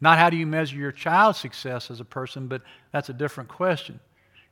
Not 0.00 0.16
how 0.16 0.30
do 0.30 0.38
you 0.38 0.46
measure 0.46 0.78
your 0.78 0.92
child's 0.92 1.38
success 1.38 1.90
as 1.90 2.00
a 2.00 2.04
person, 2.06 2.46
but 2.46 2.62
that's 2.90 3.10
a 3.10 3.12
different 3.12 3.50
question. 3.50 4.00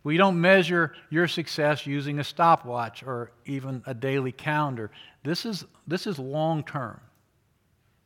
We 0.02 0.18
don't 0.18 0.38
measure 0.38 0.92
your 1.08 1.26
success 1.26 1.86
using 1.86 2.18
a 2.18 2.24
stopwatch 2.24 3.02
or 3.02 3.32
even 3.46 3.82
a 3.86 3.94
daily 3.94 4.32
calendar. 4.32 4.90
This 5.22 5.46
is, 5.46 5.64
this 5.86 6.06
is 6.06 6.18
long 6.18 6.64
term. 6.64 7.00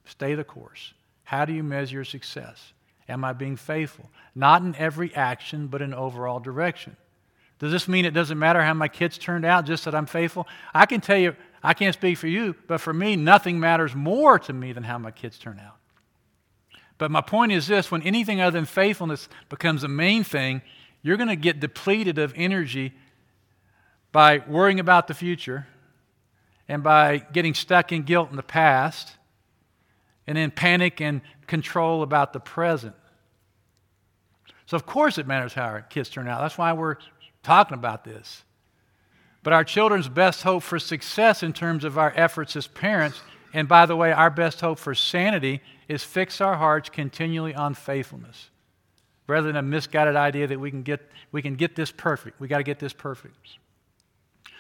Stay 0.05 0.37
the 0.37 0.45
course. 0.45 0.95
How 1.29 1.45
do 1.45 1.53
you 1.53 1.63
measure 1.63 2.07
success? 2.07 2.73
Am 3.07 3.23
I 3.23 3.35
being 3.35 3.57
faithful? 3.57 4.09
Not 4.35 4.63
in 4.63 4.75
every 4.77 5.15
action, 5.15 5.67
but 5.67 5.83
in 5.83 5.93
overall 5.93 6.41
direction. 6.41 6.97
Does 7.59 7.71
this 7.71 7.87
mean 7.87 8.07
it 8.07 8.15
doesn't 8.15 8.39
matter 8.39 8.63
how 8.63 8.73
my 8.73 8.89
kids 8.89 9.19
turned 9.19 9.45
out, 9.45 9.67
just 9.67 9.85
that 9.85 9.95
I'm 9.95 10.07
faithful? 10.07 10.49
I 10.73 10.87
can 10.87 11.03
tell 11.03 11.19
you, 11.19 11.37
I 11.63 11.75
can't 11.75 11.93
speak 11.93 12.17
for 12.17 12.29
you, 12.29 12.55
but 12.67 12.81
for 12.81 12.95
me, 12.95 13.15
nothing 13.15 13.61
matters 13.61 13.95
more 13.95 14.39
to 14.39 14.55
me 14.55 14.73
than 14.73 14.85
how 14.85 14.97
my 14.97 15.11
kids 15.11 15.37
turn 15.37 15.61
out. 15.63 15.77
But 16.97 17.11
my 17.11 17.21
point 17.21 17.53
is 17.53 17.67
this 17.67 17.91
when 17.91 18.01
anything 18.05 18.41
other 18.41 18.57
than 18.57 18.65
faithfulness 18.65 19.29
becomes 19.51 19.83
the 19.83 19.89
main 19.89 20.25
thing, 20.25 20.63
you're 21.03 21.19
going 21.19 21.29
to 21.29 21.37
get 21.37 21.61
depleted 21.61 22.17
of 22.17 22.33
energy 22.37 22.95
by 24.13 24.39
worrying 24.49 24.81
about 24.81 25.09
the 25.09 25.15
future 25.15 25.67
and 26.69 26.83
by 26.83 27.19
getting 27.19 27.53
stuck 27.53 27.93
in 27.93 28.05
guilt 28.05 28.31
in 28.31 28.37
the 28.37 28.43
past 28.43 29.18
and 30.29 30.37
then 30.37 30.51
panic 30.51 31.01
and 31.01 31.23
control 31.47 32.03
about 32.03 32.35
the 32.35 32.39
present. 32.39 32.95
So, 34.67 34.77
of 34.77 34.85
course, 34.85 35.17
it 35.17 35.27
matters 35.27 35.55
how 35.55 35.65
our 35.65 35.81
kids 35.81 36.11
turn 36.11 36.29
out. 36.29 36.43
That's 36.43 36.59
why 36.59 36.75
we're 36.75 36.97
talking 37.43 37.79
about 37.79 38.05
this. 38.05 38.45
But 39.43 39.55
our 39.55 39.65
children's 39.65 40.11
best 40.11 40.43
hope 40.43 40.63
for 40.63 40.79
success 40.79 41.43
in 41.43 41.55
terms 41.55 41.83
of 41.83 41.97
our 41.97 42.13
efforts 42.15 42.55
as 42.57 42.67
parents, 42.67 43.23
and 43.55 43.67
by 43.67 43.87
the 43.87 43.97
way, 43.97 44.13
our 44.13 44.29
best 44.29 44.61
hope 44.61 44.79
for 44.79 44.95
sanity, 44.95 45.63
is 45.89 46.05
fix 46.05 46.43
our 46.43 46.57
hearts 46.57 46.91
continually 46.91 47.55
on 47.55 47.73
faithfulness 47.73 48.51
rather 49.27 49.47
than 49.47 49.57
a 49.57 49.63
misguided 49.63 50.17
idea 50.17 50.47
that 50.47 50.61
we 50.61 50.71
can 50.71 50.83
get, 50.83 51.11
we 51.33 51.41
can 51.41 51.55
get 51.55 51.75
this 51.75 51.91
perfect. 51.91 52.39
We 52.39 52.49
got 52.49 52.59
to 52.59 52.65
get 52.65 52.79
this 52.79 52.93
perfect. 52.93 53.37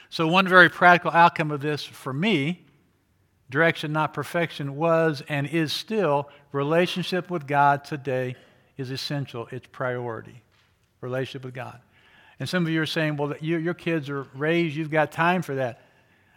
So, 0.08 0.26
one 0.26 0.48
very 0.48 0.70
practical 0.70 1.10
outcome 1.10 1.50
of 1.50 1.60
this 1.60 1.84
for 1.84 2.14
me 2.14 2.64
direction, 3.50 3.92
not 3.92 4.14
perfection, 4.14 4.76
was 4.76 5.22
and 5.28 5.46
is 5.46 5.72
still 5.72 6.28
relationship 6.52 7.30
with 7.30 7.46
God 7.46 7.84
today 7.84 8.36
is 8.76 8.90
essential. 8.90 9.48
It's 9.50 9.66
priority. 9.70 10.42
Relationship 11.00 11.44
with 11.44 11.54
God. 11.54 11.80
And 12.40 12.48
some 12.48 12.64
of 12.64 12.72
you 12.72 12.80
are 12.80 12.86
saying, 12.86 13.16
well, 13.16 13.34
your, 13.40 13.58
your 13.58 13.74
kids 13.74 14.08
are 14.08 14.22
raised, 14.34 14.76
you've 14.76 14.90
got 14.90 15.10
time 15.10 15.42
for 15.42 15.56
that. 15.56 15.82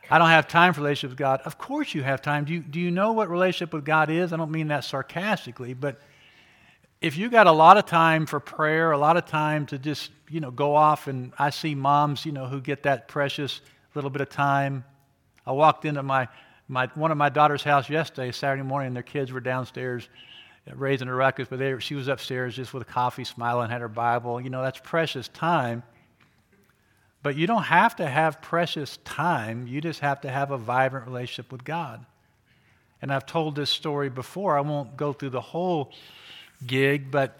I 0.09 0.17
don't 0.17 0.29
have 0.29 0.47
time 0.47 0.73
for 0.73 0.81
relationship 0.81 1.11
with 1.11 1.19
God. 1.19 1.41
Of 1.45 1.57
course 1.57 1.93
you 1.93 2.03
have 2.03 2.21
time. 2.21 2.45
Do 2.45 2.53
you, 2.53 2.59
do 2.59 2.79
you 2.79 2.91
know 2.91 3.13
what 3.13 3.29
relationship 3.29 3.73
with 3.73 3.85
God 3.85 4.09
is? 4.09 4.33
I 4.33 4.37
don't 4.37 4.51
mean 4.51 4.67
that 4.69 4.83
sarcastically, 4.83 5.73
but 5.73 6.01
if 7.01 7.17
you 7.17 7.29
got 7.29 7.47
a 7.47 7.51
lot 7.51 7.77
of 7.77 7.85
time 7.85 8.25
for 8.25 8.39
prayer, 8.39 8.91
a 8.91 8.97
lot 8.97 9.17
of 9.17 9.25
time 9.25 9.65
to 9.67 9.77
just, 9.77 10.11
you 10.29 10.39
know, 10.39 10.51
go 10.51 10.75
off 10.75 11.07
and 11.07 11.33
I 11.37 11.49
see 11.49 11.75
moms, 11.75 12.25
you 12.25 12.31
know, 12.31 12.45
who 12.45 12.61
get 12.61 12.83
that 12.83 13.07
precious 13.07 13.61
little 13.95 14.09
bit 14.09 14.21
of 14.21 14.29
time. 14.29 14.83
I 15.45 15.51
walked 15.51 15.85
into 15.85 16.03
my, 16.03 16.27
my 16.71 16.87
one 16.95 17.11
of 17.11 17.17
my 17.17 17.29
daughter's 17.29 17.63
house 17.63 17.89
yesterday, 17.89 18.31
Saturday 18.31 18.63
morning, 18.63 18.93
their 18.93 19.03
kids 19.03 19.31
were 19.31 19.41
downstairs 19.41 20.07
raising 20.73 21.07
a 21.07 21.13
ruckus, 21.13 21.47
but 21.49 21.59
they, 21.59 21.77
she 21.79 21.95
was 21.95 22.07
upstairs 22.07 22.55
just 22.55 22.73
with 22.73 22.83
a 22.83 22.91
coffee, 22.91 23.23
smiling, 23.23 23.69
had 23.69 23.81
her 23.81 23.89
Bible. 23.89 24.39
You 24.39 24.49
know, 24.49 24.61
that's 24.61 24.79
precious 24.79 25.27
time. 25.27 25.83
But 27.23 27.35
you 27.35 27.45
don't 27.45 27.63
have 27.63 27.97
to 27.97 28.07
have 28.07 28.41
precious 28.41 28.97
time. 29.03 29.67
You 29.67 29.81
just 29.81 29.99
have 29.99 30.21
to 30.21 30.29
have 30.29 30.51
a 30.51 30.57
vibrant 30.57 31.07
relationship 31.07 31.51
with 31.51 31.63
God. 31.63 32.05
And 33.01 33.11
I've 33.11 33.25
told 33.25 33.55
this 33.55 33.69
story 33.69 34.09
before. 34.09 34.57
I 34.57 34.61
won't 34.61 34.95
go 34.95 35.13
through 35.13 35.31
the 35.31 35.41
whole 35.41 35.91
gig, 36.65 37.11
but 37.11 37.37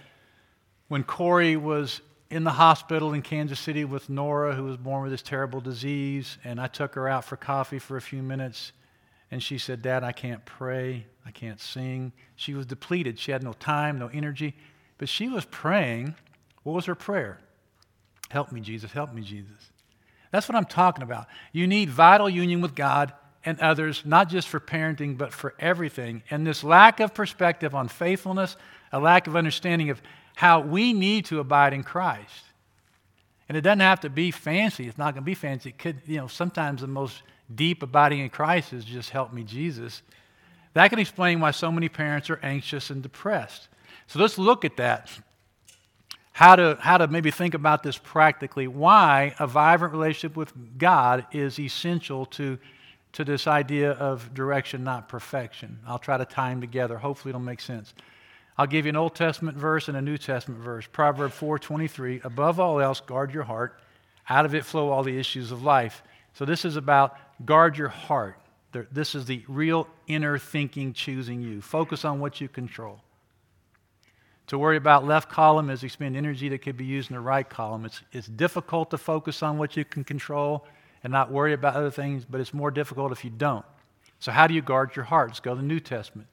when 0.88 1.04
Corey 1.04 1.56
was 1.56 2.02
in 2.30 2.44
the 2.44 2.52
hospital 2.52 3.13
in 3.13 3.22
Kansas 3.22 3.60
City 3.60 3.86
with 3.86 4.10
Nora, 4.10 4.56
who 4.56 4.63
was 4.63 4.78
born 4.78 5.04
with 5.04 5.12
this 5.12 5.22
terrible 5.22 5.62
disease, 5.62 6.38
and 6.44 6.60
I 6.60 6.67
took 6.67 6.96
her 6.96 7.08
out 7.08 7.24
for 7.24 7.38
coffee 7.38 7.80
for 7.80 7.98
a 7.98 8.02
few 8.02 8.22
minutes, 8.24 8.72
and 9.32 9.41
she 9.41 9.58
said, 9.58 9.82
Dad, 9.82 10.04
I 10.04 10.12
can't 10.12 10.44
pray. 10.46 11.06
I 11.26 11.32
can't 11.32 11.60
sing. 11.60 12.12
She 12.36 12.54
was 12.54 12.65
depleted. 12.65 13.17
She 13.17 13.32
had 13.32 13.44
no 13.44 13.54
time, 13.54 13.98
no 13.98 14.08
energy. 14.08 14.56
But 14.98 15.08
she 15.08 15.30
was 15.30 15.46
praying. 15.46 16.15
What 16.63 16.74
was 16.74 16.86
her 16.86 16.96
prayer? 16.96 17.39
Help 18.30 18.52
me, 18.52 18.60
Jesus. 18.62 18.91
Help 18.91 19.13
me, 19.13 19.22
Jesus. 19.22 19.72
That's 20.32 20.48
what 20.48 20.56
I'm 20.56 20.65
talking 20.65 21.04
about. 21.04 21.28
You 21.52 21.65
need 21.65 21.89
vital 21.89 22.30
union 22.30 22.62
with 22.62 22.76
God 22.76 23.13
and 23.44 23.60
others, 23.60 24.04
not 24.06 24.30
just 24.30 24.48
for 24.48 24.60
parenting, 24.60 25.17
but 25.17 25.34
for 25.34 25.56
everything. 25.60 26.24
And 26.30 26.46
this 26.46 26.63
lack 26.63 27.00
of 27.00 27.13
perspective 27.13 27.74
on 27.74 27.88
faithfulness, 27.88 28.56
a 28.91 29.00
lack 29.00 29.28
of 29.28 29.36
understanding 29.36 29.89
of 29.89 30.02
how 30.36 30.60
we 30.62 30.94
need 30.94 31.26
to 31.26 31.39
abide 31.39 31.74
in 31.74 31.84
Christ. 31.84 32.46
And 33.50 33.58
it 33.58 33.62
doesn't 33.62 33.80
have 33.80 34.02
to 34.02 34.10
be 34.10 34.32
fancy. 34.32 34.88
It's 34.88 34.98
not 34.98 35.13
going 35.13 35.24
to 35.24 35.26
be 35.26 35.36
fancy. 35.36 35.70
It 35.70 35.78
could, 35.78 36.02
you 36.06 36.17
know, 36.17 36.28
sometimes 36.28 36.82
the 36.82 36.88
most 36.88 37.22
deep 37.56 37.84
abiding 37.84 38.20
in 38.20 38.30
Christ 38.30 38.74
is 38.74 38.86
just 38.86 39.10
help 39.10 39.34
me, 39.34 39.44
Jesus. 39.44 40.02
That 40.74 40.88
can 40.90 41.00
explain 41.00 41.40
why 41.40 41.52
so 41.52 41.72
many 41.72 41.90
parents 41.90 42.30
are 42.30 42.40
anxious 42.44 42.90
and 42.90 43.02
depressed. 43.04 43.68
So 44.08 44.20
let's 44.20 44.38
look 44.38 44.66
at 44.66 44.78
that 44.78 45.10
how 46.34 46.56
to, 46.56 46.78
how 46.80 46.98
to 46.98 47.08
maybe 47.08 47.30
think 47.30 47.54
about 47.54 47.84
this 47.84 47.98
practically, 47.98 48.68
why 48.68 49.36
a 49.40 49.48
vibrant 49.48 49.94
relationship 49.94 50.36
with 50.36 50.54
God 50.78 51.26
is 51.32 51.60
essential 51.60 52.26
to, 52.28 52.58
to 53.14 53.24
this 53.24 53.48
idea 53.48 53.92
of 53.92 54.34
direction, 54.34 54.84
not 54.84 55.10
perfection. 55.10 55.80
I'll 55.86 56.00
try 56.00 56.18
to 56.18 56.26
tie 56.26 56.50
them 56.50 56.62
together. 56.62 56.98
Hopefully, 56.98 57.32
it'll 57.32 57.42
make 57.42 57.62
sense. 57.62 57.94
I'll 58.58 58.68
give 58.68 58.86
you 58.86 58.90
an 58.90 58.96
Old 58.96 59.16
Testament 59.16 59.58
verse 59.58 59.88
and 59.88 59.98
a 59.98 60.02
New 60.02 60.18
Testament 60.18 60.62
verse. 60.62 60.88
Proverb 60.92 61.32
4:23. 61.32 62.22
Above 62.24 62.60
all 62.60 62.80
else, 62.80 63.02
guard 63.02 63.34
your 63.34 63.44
heart. 63.44 63.80
Out 64.30 64.46
of 64.46 64.56
it 64.56 64.66
flow 64.66 64.90
all 64.90 65.04
the 65.04 65.18
issues 65.18 65.52
of 65.52 65.64
life. 65.64 66.04
So 66.34 66.46
this 66.46 66.65
is 66.65 66.76
about 66.76 67.17
guard 67.46 67.78
your 67.78 67.89
heart. 67.89 68.38
This 68.91 69.15
is 69.15 69.26
the 69.26 69.44
real 69.48 69.88
inner 70.08 70.38
thinking 70.38 70.94
choosing 70.94 71.41
you. 71.41 71.62
Focus 71.62 72.06
on 72.06 72.20
what 72.20 72.39
you 72.39 72.48
control. 72.48 73.02
To 74.48 74.58
worry 74.58 74.78
about 74.78 75.06
left 75.06 75.30
column 75.30 75.70
is 75.70 75.84
expend 75.84 76.17
energy 76.17 76.50
that 76.50 76.62
could 76.62 76.78
be 76.78 76.86
used 76.86 77.10
in 77.10 77.15
the 77.15 77.22
right 77.22 77.50
column. 77.50 77.86
It's, 77.86 78.02
it's 78.12 78.28
difficult 78.28 78.91
to 78.91 78.98
focus 78.98 79.44
on 79.44 79.58
what 79.58 79.78
you 79.78 79.86
can 79.86 80.04
control 80.04 80.65
and 81.04 81.12
not 81.12 81.32
worry 81.32 81.54
about 81.54 81.76
other 81.76 81.91
things, 81.91 82.26
but 82.26 82.41
it's 82.41 82.54
more 82.54 82.72
difficult 82.72 83.12
if 83.12 83.24
you 83.24 83.32
don't. 83.32 83.65
So, 84.20 84.32
how 84.32 84.48
do 84.48 84.54
you 84.54 84.62
guard 84.62 84.96
your 84.96 85.06
heart? 85.06 85.30
Let's 85.30 85.39
go 85.39 85.52
to 85.52 85.62
the 85.62 85.67
New 85.67 85.80
Testament. 85.80 86.28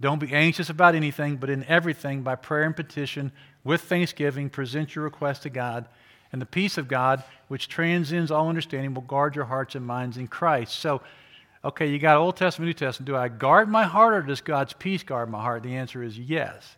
Don't 0.00 0.18
be 0.18 0.32
anxious 0.32 0.70
about 0.70 0.94
anything, 0.94 1.36
but 1.36 1.50
in 1.50 1.64
everything, 1.64 2.22
by 2.22 2.36
prayer 2.36 2.62
and 2.62 2.74
petition, 2.74 3.32
with 3.64 3.82
thanksgiving, 3.82 4.48
present 4.48 4.94
your 4.94 5.04
request 5.04 5.42
to 5.42 5.50
God. 5.50 5.88
And 6.32 6.42
the 6.42 6.46
peace 6.46 6.78
of 6.78 6.88
God, 6.88 7.22
which 7.48 7.68
transcends 7.68 8.30
all 8.30 8.48
understanding, 8.48 8.94
will 8.94 9.02
guard 9.02 9.34
your 9.34 9.46
hearts 9.46 9.74
and 9.74 9.86
minds 9.86 10.16
in 10.16 10.28
Christ. 10.28 10.78
So, 10.78 11.00
okay, 11.64 11.86
you 11.86 11.98
got 11.98 12.16
Old 12.16 12.36
Testament, 12.36 12.68
New 12.68 12.74
Testament. 12.74 13.06
Do 13.06 13.16
I 13.16 13.28
guard 13.28 13.68
my 13.68 13.84
heart 13.84 14.14
or 14.14 14.22
does 14.22 14.40
God's 14.40 14.72
peace 14.72 15.02
guard 15.02 15.30
my 15.30 15.40
heart? 15.40 15.62
The 15.62 15.76
answer 15.76 16.02
is 16.02 16.18
yes. 16.18 16.76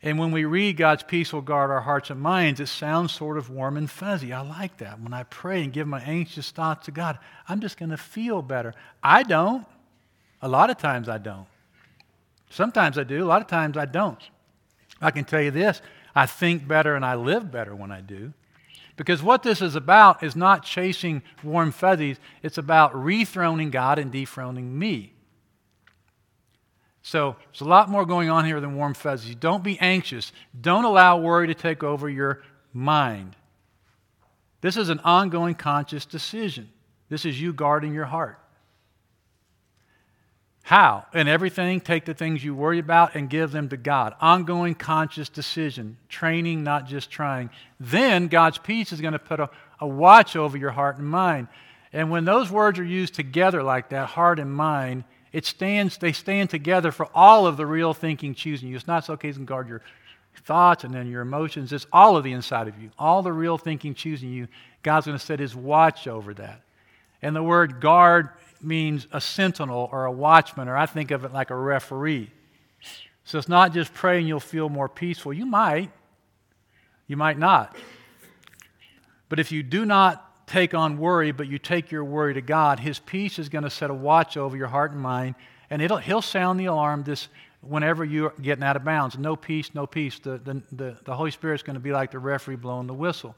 And 0.00 0.18
when 0.18 0.30
we 0.30 0.44
read 0.44 0.76
God's 0.76 1.02
peace 1.02 1.32
will 1.32 1.40
guard 1.40 1.70
our 1.70 1.80
hearts 1.80 2.10
and 2.10 2.20
minds, 2.20 2.60
it 2.60 2.68
sounds 2.68 3.12
sort 3.12 3.36
of 3.36 3.50
warm 3.50 3.76
and 3.76 3.90
fuzzy. 3.90 4.32
I 4.32 4.42
like 4.42 4.76
that. 4.78 5.00
When 5.00 5.12
I 5.12 5.24
pray 5.24 5.64
and 5.64 5.72
give 5.72 5.88
my 5.88 6.00
anxious 6.00 6.52
thoughts 6.52 6.86
to 6.86 6.92
God, 6.92 7.18
I'm 7.48 7.60
just 7.60 7.76
going 7.76 7.90
to 7.90 7.96
feel 7.96 8.40
better. 8.40 8.74
I 9.02 9.24
don't. 9.24 9.66
A 10.40 10.48
lot 10.48 10.70
of 10.70 10.78
times 10.78 11.08
I 11.08 11.18
don't. 11.18 11.48
Sometimes 12.48 12.96
I 12.96 13.02
do, 13.02 13.24
a 13.24 13.26
lot 13.26 13.42
of 13.42 13.48
times 13.48 13.76
I 13.76 13.86
don't. 13.86 14.22
I 15.00 15.10
can 15.10 15.24
tell 15.24 15.42
you 15.42 15.50
this 15.50 15.82
I 16.18 16.26
think 16.26 16.66
better 16.66 16.96
and 16.96 17.04
I 17.04 17.14
live 17.14 17.52
better 17.52 17.76
when 17.76 17.92
I 17.92 18.00
do. 18.00 18.32
Because 18.96 19.22
what 19.22 19.44
this 19.44 19.62
is 19.62 19.76
about 19.76 20.24
is 20.24 20.34
not 20.34 20.64
chasing 20.64 21.22
warm 21.44 21.70
fuzzies, 21.70 22.16
it's 22.42 22.58
about 22.58 22.92
rethroning 22.92 23.70
God 23.70 24.00
and 24.00 24.10
dethroning 24.10 24.76
me. 24.76 25.12
So 27.02 27.36
there's 27.44 27.60
a 27.60 27.68
lot 27.68 27.88
more 27.88 28.04
going 28.04 28.30
on 28.30 28.44
here 28.44 28.60
than 28.60 28.74
warm 28.74 28.94
fuzzies. 28.94 29.36
Don't 29.36 29.62
be 29.62 29.78
anxious. 29.78 30.32
Don't 30.60 30.84
allow 30.84 31.20
worry 31.20 31.46
to 31.46 31.54
take 31.54 31.84
over 31.84 32.10
your 32.10 32.42
mind. 32.72 33.36
This 34.60 34.76
is 34.76 34.88
an 34.88 34.98
ongoing 35.04 35.54
conscious 35.54 36.04
decision. 36.04 36.68
This 37.08 37.24
is 37.24 37.40
you 37.40 37.52
guarding 37.52 37.94
your 37.94 38.06
heart. 38.06 38.40
How? 40.68 41.06
In 41.14 41.28
everything, 41.28 41.80
take 41.80 42.04
the 42.04 42.12
things 42.12 42.44
you 42.44 42.54
worry 42.54 42.78
about 42.78 43.14
and 43.14 43.30
give 43.30 43.52
them 43.52 43.70
to 43.70 43.78
God. 43.78 44.14
Ongoing 44.20 44.74
conscious 44.74 45.30
decision. 45.30 45.96
Training, 46.10 46.62
not 46.62 46.86
just 46.86 47.10
trying. 47.10 47.48
Then 47.80 48.28
God's 48.28 48.58
peace 48.58 48.92
is 48.92 49.00
going 49.00 49.14
to 49.14 49.18
put 49.18 49.40
a, 49.40 49.48
a 49.80 49.86
watch 49.86 50.36
over 50.36 50.58
your 50.58 50.72
heart 50.72 50.98
and 50.98 51.08
mind. 51.08 51.48
And 51.90 52.10
when 52.10 52.26
those 52.26 52.50
words 52.50 52.78
are 52.78 52.84
used 52.84 53.14
together 53.14 53.62
like 53.62 53.88
that, 53.88 54.10
heart 54.10 54.38
and 54.38 54.52
mind, 54.52 55.04
it 55.32 55.46
stands, 55.46 55.96
they 55.96 56.12
stand 56.12 56.50
together 56.50 56.92
for 56.92 57.08
all 57.14 57.46
of 57.46 57.56
the 57.56 57.64
real 57.64 57.94
thinking 57.94 58.34
choosing 58.34 58.68
you. 58.68 58.76
It's 58.76 58.86
not 58.86 59.06
so 59.06 59.14
okay 59.14 59.32
can 59.32 59.46
guard 59.46 59.70
your 59.70 59.80
thoughts 60.44 60.84
and 60.84 60.92
then 60.92 61.10
your 61.10 61.22
emotions. 61.22 61.72
It's 61.72 61.86
all 61.94 62.14
of 62.18 62.24
the 62.24 62.32
inside 62.32 62.68
of 62.68 62.78
you. 62.78 62.90
All 62.98 63.22
the 63.22 63.32
real 63.32 63.56
thinking 63.56 63.94
choosing 63.94 64.30
you. 64.30 64.48
God's 64.82 65.06
going 65.06 65.18
to 65.18 65.24
set 65.24 65.40
his 65.40 65.56
watch 65.56 66.06
over 66.06 66.34
that. 66.34 66.60
And 67.22 67.34
the 67.34 67.42
word 67.42 67.80
guard 67.80 68.30
means 68.60 69.06
a 69.12 69.20
sentinel 69.20 69.88
or 69.92 70.04
a 70.04 70.12
watchman, 70.12 70.68
or 70.68 70.76
I 70.76 70.86
think 70.86 71.10
of 71.10 71.24
it 71.24 71.32
like 71.32 71.50
a 71.50 71.56
referee. 71.56 72.30
So 73.24 73.38
it's 73.38 73.48
not 73.48 73.74
just 73.74 73.92
praying 73.92 74.26
you'll 74.26 74.40
feel 74.40 74.68
more 74.68 74.88
peaceful. 74.88 75.32
You 75.32 75.46
might, 75.46 75.90
you 77.06 77.16
might 77.16 77.38
not. 77.38 77.76
But 79.28 79.38
if 79.38 79.52
you 79.52 79.62
do 79.62 79.84
not 79.84 80.46
take 80.46 80.72
on 80.72 80.98
worry, 80.98 81.32
but 81.32 81.46
you 81.46 81.58
take 81.58 81.90
your 81.90 82.04
worry 82.04 82.34
to 82.34 82.40
God, 82.40 82.80
His 82.80 82.98
peace 82.98 83.38
is 83.38 83.48
going 83.48 83.64
to 83.64 83.70
set 83.70 83.90
a 83.90 83.94
watch 83.94 84.36
over 84.36 84.56
your 84.56 84.68
heart 84.68 84.92
and 84.92 85.00
mind, 85.00 85.34
and 85.68 85.82
it'll, 85.82 85.98
He'll 85.98 86.22
sound 86.22 86.58
the 86.58 86.66
alarm 86.66 87.02
this 87.02 87.28
whenever 87.60 88.04
you're 88.04 88.32
getting 88.40 88.64
out 88.64 88.76
of 88.76 88.84
bounds. 88.84 89.18
No 89.18 89.36
peace, 89.36 89.74
no 89.74 89.86
peace. 89.86 90.18
The, 90.18 90.38
the, 90.38 90.62
the, 90.72 90.96
the 91.04 91.14
Holy 91.14 91.30
Spirit's 91.30 91.62
going 91.62 91.74
to 91.74 91.80
be 91.80 91.92
like 91.92 92.12
the 92.12 92.18
referee 92.18 92.56
blowing 92.56 92.86
the 92.86 92.94
whistle. 92.94 93.34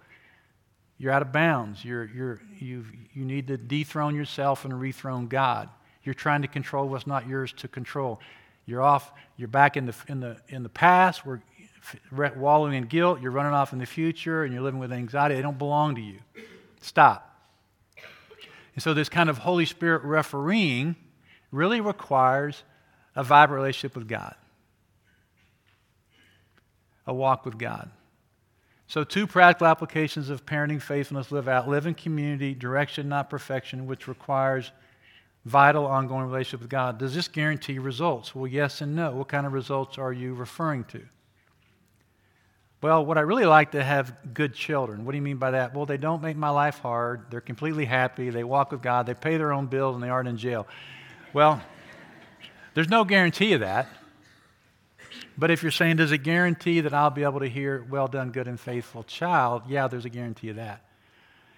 You're 1.00 1.12
out 1.12 1.22
of 1.22 1.32
bounds. 1.32 1.82
You're, 1.82 2.04
you're, 2.14 2.42
you 2.58 2.84
you 3.14 3.24
need 3.24 3.46
to 3.46 3.56
dethrone 3.56 4.14
yourself 4.14 4.66
and 4.66 4.74
rethrone 4.74 5.30
God. 5.30 5.70
You're 6.04 6.14
trying 6.14 6.42
to 6.42 6.48
control 6.48 6.88
what's 6.88 7.06
not 7.06 7.26
yours 7.26 7.54
to 7.54 7.68
control. 7.68 8.20
You're 8.66 8.82
off, 8.82 9.10
you're 9.38 9.48
back 9.48 9.78
in 9.78 9.86
the, 9.86 9.94
in 10.08 10.20
the, 10.20 10.36
in 10.48 10.62
the 10.62 10.68
past, 10.68 11.24
we're 11.24 11.40
wallowing 12.36 12.74
in 12.74 12.84
guilt, 12.84 13.22
you're 13.22 13.30
running 13.30 13.54
off 13.54 13.72
in 13.72 13.78
the 13.78 13.86
future, 13.86 14.44
and 14.44 14.52
you're 14.52 14.62
living 14.62 14.78
with 14.78 14.92
anxiety. 14.92 15.36
They 15.36 15.42
don't 15.42 15.58
belong 15.58 15.94
to 15.94 16.02
you. 16.02 16.18
Stop. 16.82 17.26
And 18.74 18.82
so, 18.82 18.92
this 18.92 19.08
kind 19.08 19.30
of 19.30 19.38
Holy 19.38 19.64
Spirit 19.64 20.02
refereeing 20.04 20.96
really 21.50 21.80
requires 21.80 22.62
a 23.16 23.24
vibrant 23.24 23.60
relationship 23.60 23.96
with 23.96 24.06
God, 24.06 24.34
a 27.06 27.14
walk 27.14 27.46
with 27.46 27.58
God. 27.58 27.90
So, 28.90 29.05
two 29.05 29.29
practical 29.29 29.68
applications 29.68 30.31
of 30.31 30.44
parenting 30.44 30.83
faithfulness 30.83 31.31
live 31.31 31.46
out 31.46 31.68
live 31.68 31.87
in 31.87 31.94
community, 31.94 32.55
direction, 32.55 33.09
not 33.09 33.31
perfection, 33.31 33.87
which 33.87 34.09
requires 34.09 34.72
vital, 35.44 35.87
ongoing 35.87 36.24
relationship 36.24 36.59
with 36.59 36.70
God. 36.70 36.98
Does 36.98 37.14
this 37.14 37.29
guarantee 37.29 37.79
results? 37.79 38.35
Well, 38.35 38.48
yes 38.48 38.81
and 38.81 38.96
no. 38.96 39.12
What 39.12 39.29
kind 39.29 39.46
of 39.46 39.53
results 39.53 39.96
are 39.96 40.12
you 40.12 40.35
referring 40.35 40.83
to? 40.87 41.03
Well, 42.83 43.07
what 43.07 43.16
I 43.16 43.20
really 43.20 43.46
like 43.46 43.70
to 43.72 43.85
have 43.85 44.35
good 44.35 44.55
children. 44.55 45.05
What 45.05 45.12
do 45.12 45.18
you 45.18 45.22
mean 45.22 45.37
by 45.37 45.53
that? 45.53 45.72
Well, 45.72 45.87
they 45.87 45.96
don't 45.96 46.20
make 46.20 46.37
my 46.37 46.50
life 46.50 46.81
hard. 46.81 47.26
They're 47.31 47.40
completely 47.40 47.85
happy. 47.85 48.31
They 48.31 48.42
walk 48.42 48.72
with 48.72 48.83
God. 48.83 49.07
They 49.07 49.14
pay 49.14 49.37
their 49.37 49.53
own 49.53 49.66
bills 49.66 49.94
and 49.94 50.03
they 50.03 50.09
aren't 50.09 50.29
in 50.29 50.37
jail. 50.37 50.66
Well, 51.33 51.62
there's 52.74 52.88
no 52.88 53.05
guarantee 53.05 53.53
of 53.53 53.61
that. 53.61 53.87
But 55.40 55.50
if 55.50 55.62
you're 55.62 55.72
saying, 55.72 55.96
does 55.96 56.12
it 56.12 56.18
guarantee 56.18 56.83
that 56.83 56.92
I'll 56.92 57.09
be 57.09 57.22
able 57.22 57.40
to 57.40 57.48
hear, 57.48 57.87
well 57.88 58.09
done, 58.09 58.31
good 58.31 58.46
and 58.46 58.61
faithful 58.61 59.05
child? 59.05 59.62
Yeah, 59.66 59.88
there's 59.88 60.05
a 60.05 60.11
guarantee 60.11 60.50
of 60.50 60.57
that. 60.57 60.85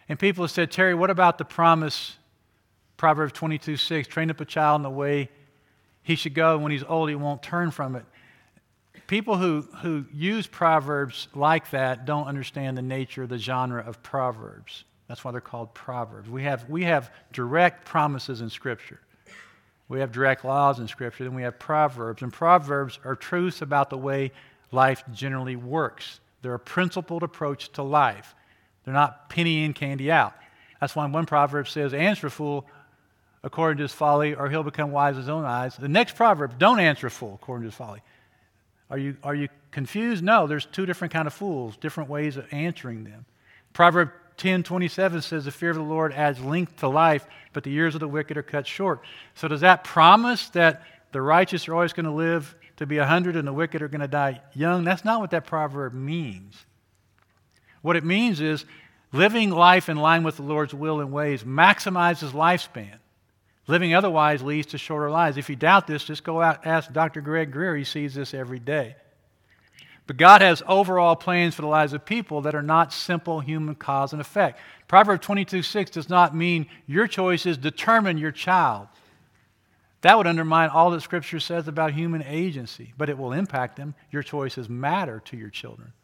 And 0.09 0.17
people 0.17 0.45
have 0.45 0.53
said, 0.53 0.71
Terry, 0.71 0.95
what 0.95 1.11
about 1.11 1.37
the 1.37 1.45
promise, 1.45 2.17
Proverbs 2.97 3.33
22 3.33 3.77
6, 3.77 4.07
train 4.07 4.31
up 4.31 4.41
a 4.41 4.45
child 4.45 4.79
in 4.79 4.83
the 4.85 4.91
way 4.91 5.31
he 6.05 6.15
should 6.15 6.33
go, 6.33 6.55
and 6.55 6.63
when 6.63 6.71
he's 6.71 6.85
old, 6.85 7.09
he 7.09 7.17
won't 7.17 7.43
turn 7.43 7.73
from 7.73 7.97
it. 7.97 8.05
People 9.09 9.37
who, 9.37 9.63
who 9.83 10.05
use 10.15 10.47
Proverbs 10.47 11.27
like 11.35 11.71
that 11.71 12.05
don't 12.05 12.29
understand 12.29 12.79
the 12.79 12.83
nature, 12.83 13.25
of 13.25 13.31
the 13.31 13.39
genre 13.39 13.83
of 13.83 14.01
Proverbs. 14.01 14.85
That's 15.09 15.25
why 15.25 15.33
they're 15.33 15.41
called 15.41 15.75
Proverbs. 15.75 16.31
We 16.31 16.45
have, 16.45 16.71
we 16.71 16.85
have 16.85 17.11
direct 17.33 17.85
promises 17.85 18.43
in 18.43 18.49
Scripture. 18.49 19.01
We 19.89 20.01
have 20.01 20.13
direct 20.13 20.45
laws 20.45 20.79
in 20.79 20.89
Scripture, 20.89 21.25
then 21.25 21.35
we 21.35 21.43
have 21.43 21.59
Proverbs. 21.59 22.23
And 22.23 22.33
Proverbs 22.33 22.99
are 23.05 23.15
truths 23.15 23.63
about 23.63 23.91
the 23.91 23.99
way 23.99 24.33
life 24.71 25.05
generally 25.13 25.57
works. 25.57 26.21
They're 26.41 26.55
a 26.55 26.59
principled 26.59 27.23
approach 27.23 27.71
to 27.73 27.83
life. 27.83 28.35
They're 28.85 28.95
not 28.95 29.29
penny 29.29 29.65
in, 29.65 29.75
candy 29.75 30.11
out. 30.11 30.35
That's 30.81 30.97
why 30.97 31.07
one 31.07 31.27
proverb 31.27 31.69
says, 31.69 31.95
Answer 31.95 32.27
a 32.27 32.31
fool 32.31 32.67
according 33.45 33.79
to 33.79 33.85
his 33.85 33.93
folly, 33.93 34.35
or 34.35 34.51
he'll 34.51 34.65
become 34.65 34.91
wise 34.91 35.15
in 35.15 35.21
his 35.21 35.29
own 35.29 35.45
eyes. 35.45 35.77
The 35.77 35.89
next 35.89 36.17
proverb, 36.17 36.59
don't 36.59 36.81
answer 36.81 37.07
a 37.07 37.11
fool 37.11 37.39
according 37.41 37.63
to 37.63 37.69
his 37.69 37.77
folly. 37.77 38.01
Are 38.91 38.99
you, 38.99 39.17
are 39.23 39.35
you 39.35 39.49
confused? 39.71 40.23
No, 40.23 40.47
there's 40.47 40.67
two 40.67 40.85
different 40.85 41.13
kind 41.13 41.27
of 41.27 41.33
fools, 41.33 41.77
different 41.77 42.11
ways 42.11 42.37
of 42.37 42.47
answering 42.53 43.05
them. 43.05 43.25
Proverb 43.73 44.11
10 44.43 44.65
27 44.65 45.23
says, 45.23 45.45
The 45.45 45.53
fear 45.53 45.71
of 45.71 45.77
the 45.77 45.83
Lord 45.83 46.13
adds 46.13 46.41
length 46.41 46.79
to 46.79 46.89
life, 46.89 47.25
but 47.53 47.63
the 47.63 47.71
years 47.71 47.95
of 47.95 48.01
the 48.01 48.09
wicked 48.09 48.37
are 48.37 48.43
cut 48.43 48.67
short. 48.67 49.01
So, 49.37 49.47
does 49.47 49.61
that 49.61 49.85
promise 49.85 50.49
that 50.51 50.83
the 51.13 51.23
righteous 51.23 51.69
are 51.69 51.75
always 51.75 51.93
going 51.93 52.07
to 52.07 52.13
live 52.13 52.53
to 52.79 52.85
be 52.85 52.99
100 52.99 53.37
and 53.37 53.47
the 53.47 53.53
wicked 53.53 53.83
are 53.83 53.89
going 53.89 54.01
to 54.01 54.09
die 54.09 54.43
young? 54.53 54.83
That's 54.83 55.05
not 55.05 55.21
what 55.21 55.31
that 55.31 55.47
proverb 55.47 55.95
means. 55.95 56.57
What 57.83 57.95
it 57.95 58.03
means 58.03 58.41
is 58.41 58.65
living 59.13 59.51
life 59.51 59.89
in 59.89 59.97
line 59.97 60.25
with 60.25 60.39
the 60.39 60.43
Lord's 60.43 60.75
will 60.75 61.01
and 61.01 61.13
ways 61.13 61.45
maximizes 61.45 62.33
lifespan. 62.33 62.97
Living 63.69 63.95
otherwise 63.95 64.43
leads 64.43 64.67
to 64.69 64.79
shorter 64.79 65.09
lives. 65.09 65.37
If 65.37 65.49
you 65.49 65.55
doubt 65.55 65.87
this, 65.87 66.03
just 66.03 66.25
go 66.25 66.43
out 66.43 66.67
ask 66.67 66.93
Dr. 66.93 67.21
Greg 67.21 67.53
Greer. 67.53 67.77
He 67.77 67.85
sees 67.85 68.13
this 68.13 68.35
every 68.35 68.59
day. 68.59 68.97
But 70.13 70.19
God 70.19 70.43
has 70.43 70.63
overall 70.69 71.17
plans 71.17 71.55
for 71.55 71.63
the 71.63 71.69
lives 71.69 71.95
of 71.95 72.05
people 72.05 72.43
that 72.43 72.55
are 72.55 72.61
not 72.61 72.93
simple 72.93 73.41
human 73.41 73.75
cause 73.75 74.13
and 74.13 74.21
effect. 74.21 74.61
Proverbs 74.87 75.25
22 75.25 75.63
6 75.63 75.91
does 75.91 76.11
not 76.11 76.37
mean 76.37 76.67
your 76.87 77.07
choices 77.07 77.57
determine 77.57 78.19
your 78.19 78.31
child. 78.31 78.89
That 80.03 80.19
would 80.19 80.27
undermine 80.27 80.69
all 80.69 80.91
that 80.91 81.01
Scripture 81.01 81.41
says 81.41 81.67
about 81.67 81.95
human 81.95 82.23
agency, 82.25 82.93
but 82.99 83.09
it 83.09 83.17
will 83.17 83.33
impact 83.33 83.77
them. 83.77 83.95
Your 84.11 84.23
choices 84.23 84.69
matter 84.69 85.23
to 85.25 85.37
your 85.39 85.49
children. 85.49 85.95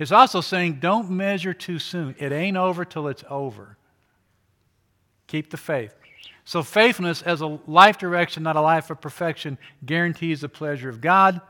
It's 0.00 0.10
also 0.10 0.40
saying 0.40 0.80
don't 0.80 1.08
measure 1.08 1.54
too 1.54 1.78
soon. 1.78 2.16
It 2.18 2.32
ain't 2.32 2.56
over 2.56 2.84
till 2.84 3.06
it's 3.06 3.22
over. 3.30 3.76
Keep 5.28 5.50
the 5.50 5.56
faith. 5.56 5.94
So, 6.44 6.64
faithfulness 6.64 7.22
as 7.22 7.40
a 7.40 7.60
life 7.68 7.98
direction, 7.98 8.42
not 8.42 8.56
a 8.56 8.60
life 8.60 8.90
of 8.90 9.00
perfection, 9.00 9.58
guarantees 9.86 10.40
the 10.40 10.48
pleasure 10.48 10.88
of 10.88 11.00
God 11.00 11.40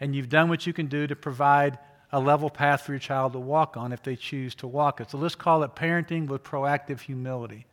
and 0.00 0.14
you've 0.14 0.28
done 0.28 0.48
what 0.48 0.66
you 0.66 0.72
can 0.72 0.86
do 0.86 1.06
to 1.06 1.14
provide 1.14 1.78
a 2.12 2.18
level 2.18 2.50
path 2.50 2.82
for 2.82 2.92
your 2.92 2.98
child 2.98 3.34
to 3.34 3.38
walk 3.38 3.76
on 3.76 3.92
if 3.92 4.02
they 4.02 4.16
choose 4.16 4.54
to 4.56 4.66
walk 4.66 5.00
it. 5.00 5.10
So 5.10 5.18
let's 5.18 5.34
call 5.34 5.62
it 5.62 5.76
parenting 5.76 6.26
with 6.26 6.42
proactive 6.42 7.00
humility 7.00 7.66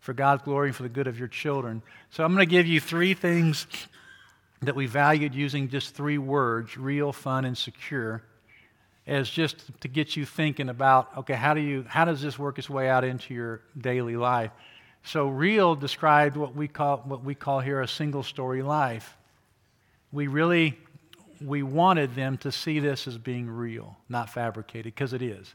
for 0.00 0.12
God's 0.12 0.42
glory 0.42 0.68
and 0.68 0.76
for 0.76 0.82
the 0.82 0.88
good 0.88 1.06
of 1.06 1.18
your 1.18 1.28
children. 1.28 1.82
So 2.10 2.24
I'm 2.24 2.34
going 2.34 2.46
to 2.46 2.50
give 2.50 2.66
you 2.66 2.80
three 2.80 3.14
things 3.14 3.66
that 4.62 4.74
we 4.74 4.86
valued 4.86 5.34
using 5.34 5.68
just 5.68 5.94
three 5.94 6.18
words 6.18 6.76
real, 6.76 7.12
fun, 7.12 7.44
and 7.44 7.56
secure 7.56 8.22
as 9.06 9.30
just 9.30 9.64
to 9.80 9.88
get 9.88 10.16
you 10.16 10.26
thinking 10.26 10.68
about 10.68 11.08
okay 11.16 11.32
how 11.32 11.54
do 11.54 11.60
you 11.60 11.84
how 11.88 12.04
does 12.04 12.20
this 12.20 12.38
work 12.38 12.58
its 12.58 12.68
way 12.68 12.88
out 12.88 13.04
into 13.04 13.32
your 13.32 13.62
daily 13.76 14.16
life 14.16 14.50
so 15.02 15.26
real 15.26 15.74
described 15.74 16.36
what 16.36 16.54
we 16.54 16.68
call 16.68 16.98
what 16.98 17.24
we 17.24 17.34
call 17.34 17.60
here 17.60 17.80
a 17.80 17.88
single 17.88 18.22
story 18.22 18.62
life 18.62 19.16
we 20.12 20.26
really 20.26 20.78
we 21.40 21.62
wanted 21.62 22.14
them 22.14 22.38
to 22.38 22.52
see 22.52 22.80
this 22.80 23.06
as 23.06 23.18
being 23.18 23.48
real, 23.48 23.96
not 24.08 24.30
fabricated, 24.30 24.94
because 24.94 25.12
it 25.12 25.22
is. 25.22 25.54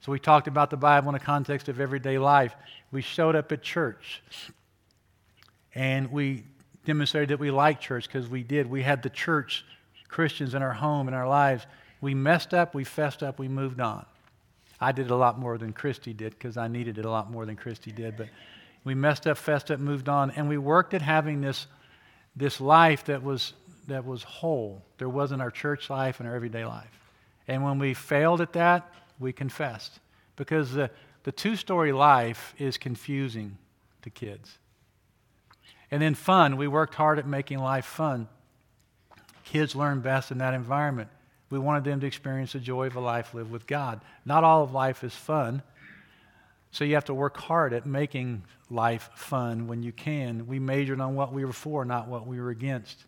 So 0.00 0.12
we 0.12 0.18
talked 0.18 0.46
about 0.46 0.70
the 0.70 0.76
Bible 0.76 1.08
in 1.08 1.14
the 1.14 1.20
context 1.20 1.68
of 1.68 1.80
everyday 1.80 2.18
life. 2.18 2.54
We 2.92 3.02
showed 3.02 3.34
up 3.34 3.50
at 3.52 3.62
church 3.62 4.22
and 5.74 6.10
we 6.12 6.44
demonstrated 6.84 7.30
that 7.30 7.40
we 7.40 7.50
like 7.50 7.80
church 7.80 8.06
because 8.06 8.28
we 8.28 8.42
did. 8.42 8.70
We 8.70 8.82
had 8.82 9.02
the 9.02 9.10
church 9.10 9.64
Christians 10.08 10.54
in 10.54 10.62
our 10.62 10.72
home, 10.72 11.08
in 11.08 11.14
our 11.14 11.28
lives. 11.28 11.66
We 12.00 12.14
messed 12.14 12.54
up, 12.54 12.74
we 12.74 12.84
fessed 12.84 13.22
up, 13.22 13.38
we 13.38 13.48
moved 13.48 13.80
on. 13.80 14.06
I 14.80 14.92
did 14.92 15.10
a 15.10 15.16
lot 15.16 15.38
more 15.38 15.58
than 15.58 15.72
Christy 15.72 16.12
did 16.12 16.30
because 16.30 16.56
I 16.56 16.68
needed 16.68 16.98
it 16.98 17.04
a 17.04 17.10
lot 17.10 17.30
more 17.30 17.46
than 17.46 17.56
Christy 17.56 17.90
did. 17.90 18.16
But 18.16 18.28
we 18.84 18.94
messed 18.94 19.26
up, 19.26 19.38
fessed 19.38 19.70
up, 19.70 19.80
moved 19.80 20.08
on, 20.08 20.30
and 20.32 20.48
we 20.48 20.58
worked 20.58 20.94
at 20.94 21.02
having 21.02 21.40
this, 21.40 21.66
this 22.36 22.60
life 22.60 23.04
that 23.04 23.22
was 23.22 23.54
that 23.86 24.04
was 24.04 24.22
whole. 24.22 24.82
There 24.98 25.08
wasn't 25.08 25.42
our 25.42 25.50
church 25.50 25.90
life 25.90 26.20
and 26.20 26.28
our 26.28 26.34
everyday 26.34 26.64
life. 26.64 27.00
And 27.48 27.62
when 27.62 27.78
we 27.78 27.94
failed 27.94 28.40
at 28.40 28.52
that, 28.54 28.92
we 29.18 29.32
confessed. 29.32 30.00
Because 30.34 30.72
the, 30.72 30.90
the 31.22 31.32
two 31.32 31.56
story 31.56 31.92
life 31.92 32.54
is 32.58 32.76
confusing 32.78 33.58
to 34.02 34.10
kids. 34.10 34.58
And 35.90 36.02
then 36.02 36.14
fun, 36.14 36.56
we 36.56 36.66
worked 36.66 36.94
hard 36.94 37.18
at 37.18 37.26
making 37.26 37.58
life 37.58 37.86
fun. 37.86 38.28
Kids 39.44 39.76
learn 39.76 40.00
best 40.00 40.32
in 40.32 40.38
that 40.38 40.54
environment. 40.54 41.08
We 41.48 41.60
wanted 41.60 41.84
them 41.84 42.00
to 42.00 42.06
experience 42.06 42.52
the 42.52 42.58
joy 42.58 42.88
of 42.88 42.96
a 42.96 43.00
life 43.00 43.32
lived 43.32 43.52
with 43.52 43.68
God. 43.68 44.00
Not 44.24 44.42
all 44.42 44.64
of 44.64 44.72
life 44.72 45.04
is 45.04 45.14
fun. 45.14 45.62
So 46.72 46.84
you 46.84 46.94
have 46.94 47.04
to 47.04 47.14
work 47.14 47.36
hard 47.36 47.72
at 47.72 47.86
making 47.86 48.42
life 48.68 49.08
fun 49.14 49.68
when 49.68 49.84
you 49.84 49.92
can. 49.92 50.48
We 50.48 50.58
majored 50.58 51.00
on 51.00 51.14
what 51.14 51.32
we 51.32 51.44
were 51.44 51.52
for, 51.52 51.84
not 51.84 52.08
what 52.08 52.26
we 52.26 52.40
were 52.40 52.50
against 52.50 53.06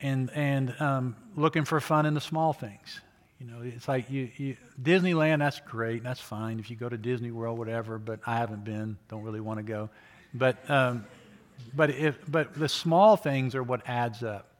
and, 0.00 0.30
and 0.34 0.74
um, 0.80 1.16
looking 1.36 1.64
for 1.64 1.80
fun 1.80 2.06
in 2.06 2.14
the 2.14 2.20
small 2.20 2.52
things. 2.52 3.00
You 3.40 3.46
know, 3.46 3.62
it's 3.62 3.86
like 3.86 4.10
you, 4.10 4.30
you, 4.36 4.56
Disneyland, 4.82 5.38
that's 5.38 5.60
great, 5.60 6.02
that's 6.02 6.20
fine. 6.20 6.58
If 6.58 6.70
you 6.70 6.76
go 6.76 6.88
to 6.88 6.96
Disney 6.96 7.30
World, 7.30 7.58
whatever, 7.58 7.98
but 7.98 8.20
I 8.26 8.36
haven't 8.36 8.64
been, 8.64 8.96
don't 9.08 9.22
really 9.22 9.40
want 9.40 9.58
to 9.58 9.62
go. 9.62 9.90
But, 10.34 10.68
um, 10.68 11.06
but, 11.74 11.90
if, 11.90 12.18
but 12.28 12.54
the 12.54 12.68
small 12.68 13.16
things 13.16 13.54
are 13.54 13.62
what 13.62 13.88
adds 13.88 14.24
up. 14.24 14.50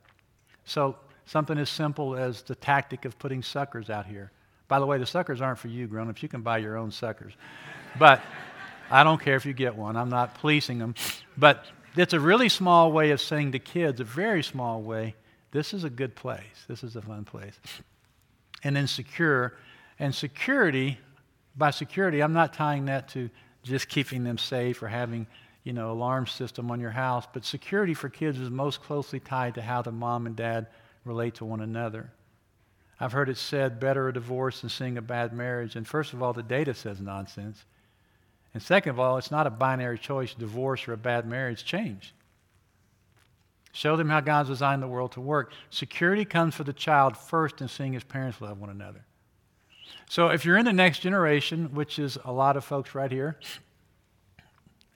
So 0.65 0.97
something 1.27 1.59
as 1.59 1.71
simple 1.71 2.17
as 2.17 2.43
the 2.43 2.55
tactic 2.55 3.05
of 3.05 3.19
putting 3.19 3.43
suckers 3.43 3.91
out 3.91 4.07
here. 4.07 4.31
By 4.69 4.79
the 4.79 4.87
way, 4.87 4.99
the 4.99 5.07
suckers 5.07 5.41
aren't 5.41 5.59
for 5.59 5.69
you, 5.69 5.87
grown 5.87 6.09
ups. 6.09 6.23
You 6.23 6.29
can 6.29 6.43
buy 6.43 6.59
your 6.59 6.77
own 6.77 6.91
suckers. 6.91 7.33
But 7.99 8.23
I 8.91 9.03
don't 9.03 9.21
care 9.21 9.35
if 9.37 9.45
you 9.45 9.55
get 9.55 9.75
one, 9.75 9.97
I'm 9.97 10.11
not 10.11 10.35
policing 10.37 10.79
them. 10.79 10.95
But 11.37 11.65
it's 11.97 12.13
a 12.13 12.21
really 12.21 12.49
small 12.49 12.93
way 12.93 13.11
of 13.11 13.21
saying 13.21 13.53
to 13.53 13.59
kids, 13.59 14.01
a 14.01 14.05
very 14.05 14.43
small 14.43 14.83
way, 14.83 15.17
this 15.51 15.73
is 15.73 15.85
a 15.85 15.91
good 15.91 16.15
place. 16.15 16.65
This 16.67 16.83
is 16.85 16.97
a 16.97 17.03
fun 17.03 17.25
place. 17.25 17.59
And 18.65 18.77
then 18.77 18.87
secure. 18.87 19.55
And 19.99 20.15
security, 20.15 20.99
by 21.57 21.71
security, 21.71 22.23
I'm 22.23 22.33
not 22.33 22.53
tying 22.53 22.87
that 22.87 23.09
to 23.11 23.31
just 23.63 23.89
keeping 23.89 24.25
them 24.25 24.39
safe 24.39 24.83
or 24.83 24.89
having, 24.89 25.27
you 25.65 25.73
know, 25.73 25.91
alarm 25.91 26.27
system 26.27 26.71
on 26.71 26.81
your 26.81 26.91
house, 26.91 27.27
but 27.33 27.45
security 27.45 27.95
for 27.95 28.09
kids 28.09 28.39
is 28.39 28.51
most 28.51 28.83
closely 28.83 29.21
tied 29.21 29.55
to 29.55 29.63
how 29.63 29.83
the 29.83 29.93
mom 29.93 30.27
and 30.27 30.37
dad 30.37 30.67
relate 31.05 31.35
to 31.37 31.45
one 31.45 31.61
another. 31.61 32.11
I've 33.01 33.13
heard 33.13 33.29
it 33.29 33.37
said 33.37 33.79
better 33.79 34.09
a 34.09 34.13
divorce 34.13 34.61
than 34.61 34.71
seeing 34.71 34.99
a 34.99 35.03
bad 35.03 35.33
marriage. 35.33 35.77
And 35.77 35.87
first 35.87 36.13
of 36.13 36.23
all, 36.23 36.33
the 36.33 36.43
data 36.43 36.75
says 36.75 37.01
nonsense. 37.01 37.65
And 38.55 38.63
second 38.63 38.91
of 38.91 39.01
all, 39.01 39.19
it's 39.19 39.31
not 39.31 39.47
a 39.47 39.51
binary 39.51 39.99
choice, 39.99 40.35
divorce 40.35 40.89
or 40.89 40.95
a 40.95 40.97
bad 40.97 41.27
marriage. 41.27 41.65
Change. 41.65 42.13
Show 43.73 43.97
them 43.97 44.09
how 44.09 44.21
God's 44.21 44.49
designed 44.49 44.83
the 44.83 44.89
world 44.89 45.13
to 45.13 45.21
work. 45.21 45.53
Security 45.71 46.25
comes 46.25 46.55
for 46.55 46.65
the 46.65 46.73
child 46.73 47.17
first 47.17 47.61
in 47.61 47.69
seeing 47.69 47.93
his 47.93 48.05
parents 48.05 48.41
love 48.41 48.61
one 48.61 48.71
another. 48.71 49.05
So 50.09 50.29
if 50.29 50.45
you're 50.45 50.57
in 50.57 50.65
the 50.65 50.73
next 50.73 51.01
generation, 51.01 51.75
which 51.75 51.99
is 51.99 52.19
a 52.25 52.33
lot 52.33 52.57
of 52.57 52.65
folks 52.65 52.95
right 52.95 53.11
here 53.11 53.39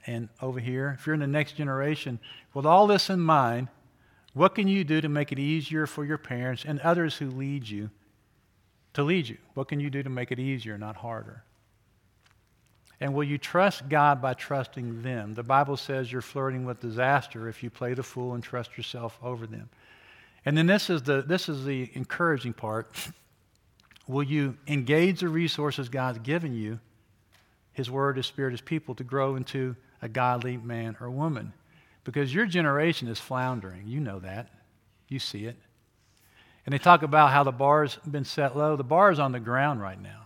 and 0.05 0.29
over 0.41 0.59
here, 0.59 0.95
if 0.99 1.05
you're 1.05 1.13
in 1.13 1.19
the 1.19 1.27
next 1.27 1.53
generation, 1.53 2.19
with 2.53 2.65
all 2.65 2.87
this 2.87 3.09
in 3.09 3.19
mind, 3.19 3.69
what 4.33 4.55
can 4.55 4.67
you 4.67 4.83
do 4.83 4.99
to 5.01 5.09
make 5.09 5.31
it 5.31 5.39
easier 5.39 5.85
for 5.85 6.03
your 6.03 6.17
parents 6.17 6.65
and 6.65 6.79
others 6.81 7.17
who 7.17 7.29
lead 7.29 7.67
you 7.69 7.89
to 8.93 9.03
lead 9.03 9.27
you? 9.27 9.37
What 9.53 9.67
can 9.67 9.79
you 9.79 9.89
do 9.89 10.03
to 10.03 10.09
make 10.09 10.31
it 10.31 10.39
easier, 10.39 10.77
not 10.77 10.97
harder? 10.97 11.43
And 13.03 13.13
will 13.13 13.25
you 13.25 13.37
trust 13.37 13.89
God 13.89 14.21
by 14.21 14.33
trusting 14.33 15.01
them? 15.01 15.33
The 15.33 15.43
Bible 15.43 15.75
says 15.75 16.09
you're 16.09 16.21
flirting 16.21 16.63
with 16.63 16.79
disaster 16.79 17.49
if 17.49 17.61
you 17.61 17.69
play 17.69 17.93
the 17.93 18.01
fool 18.01 18.33
and 18.33 18.41
trust 18.41 18.77
yourself 18.77 19.19
over 19.21 19.45
them. 19.45 19.69
And 20.45 20.57
then 20.57 20.67
this 20.67 20.89
is 20.89 21.01
the, 21.03 21.21
this 21.21 21.49
is 21.49 21.65
the 21.65 21.91
encouraging 21.95 22.53
part. 22.53 22.95
Will 24.07 24.23
you 24.23 24.57
engage 24.67 25.19
the 25.19 25.27
resources 25.27 25.89
God's 25.89 26.19
given 26.19 26.53
you, 26.53 26.79
His 27.73 27.91
Word, 27.91 28.15
His 28.15 28.25
Spirit, 28.25 28.51
His 28.51 28.61
people, 28.61 28.95
to 28.95 29.03
grow 29.03 29.35
into 29.35 29.75
a 30.01 30.07
godly 30.07 30.55
man 30.55 30.95
or 31.01 31.11
woman. 31.11 31.51
Because 32.05 32.33
your 32.33 32.45
generation 32.45 33.09
is 33.09 33.19
floundering. 33.19 33.85
You 33.85 33.99
know 33.99 34.19
that. 34.19 34.47
You 35.09 35.19
see 35.19 35.43
it. 35.43 35.57
And 36.65 36.71
they 36.71 36.79
talk 36.79 37.03
about 37.03 37.31
how 37.31 37.43
the 37.43 37.51
bar's 37.51 37.97
been 38.09 38.23
set 38.23 38.55
low. 38.55 38.77
The 38.77 38.85
bar 38.85 39.11
is 39.11 39.19
on 39.19 39.33
the 39.33 39.41
ground 39.41 39.81
right 39.81 40.01
now. 40.01 40.22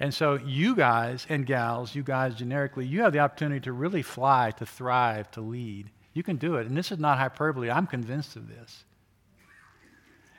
And 0.00 0.14
so, 0.14 0.34
you 0.34 0.74
guys 0.74 1.26
and 1.28 1.44
gals, 1.44 1.94
you 1.94 2.02
guys 2.02 2.34
generically, 2.34 2.86
you 2.86 3.02
have 3.02 3.12
the 3.12 3.18
opportunity 3.18 3.60
to 3.60 3.72
really 3.72 4.00
fly, 4.00 4.50
to 4.52 4.64
thrive, 4.64 5.30
to 5.32 5.42
lead. 5.42 5.90
You 6.14 6.22
can 6.22 6.36
do 6.36 6.56
it. 6.56 6.66
And 6.66 6.74
this 6.74 6.90
is 6.90 6.98
not 6.98 7.18
hyperbole. 7.18 7.70
I'm 7.70 7.86
convinced 7.86 8.34
of 8.34 8.48
this. 8.48 8.84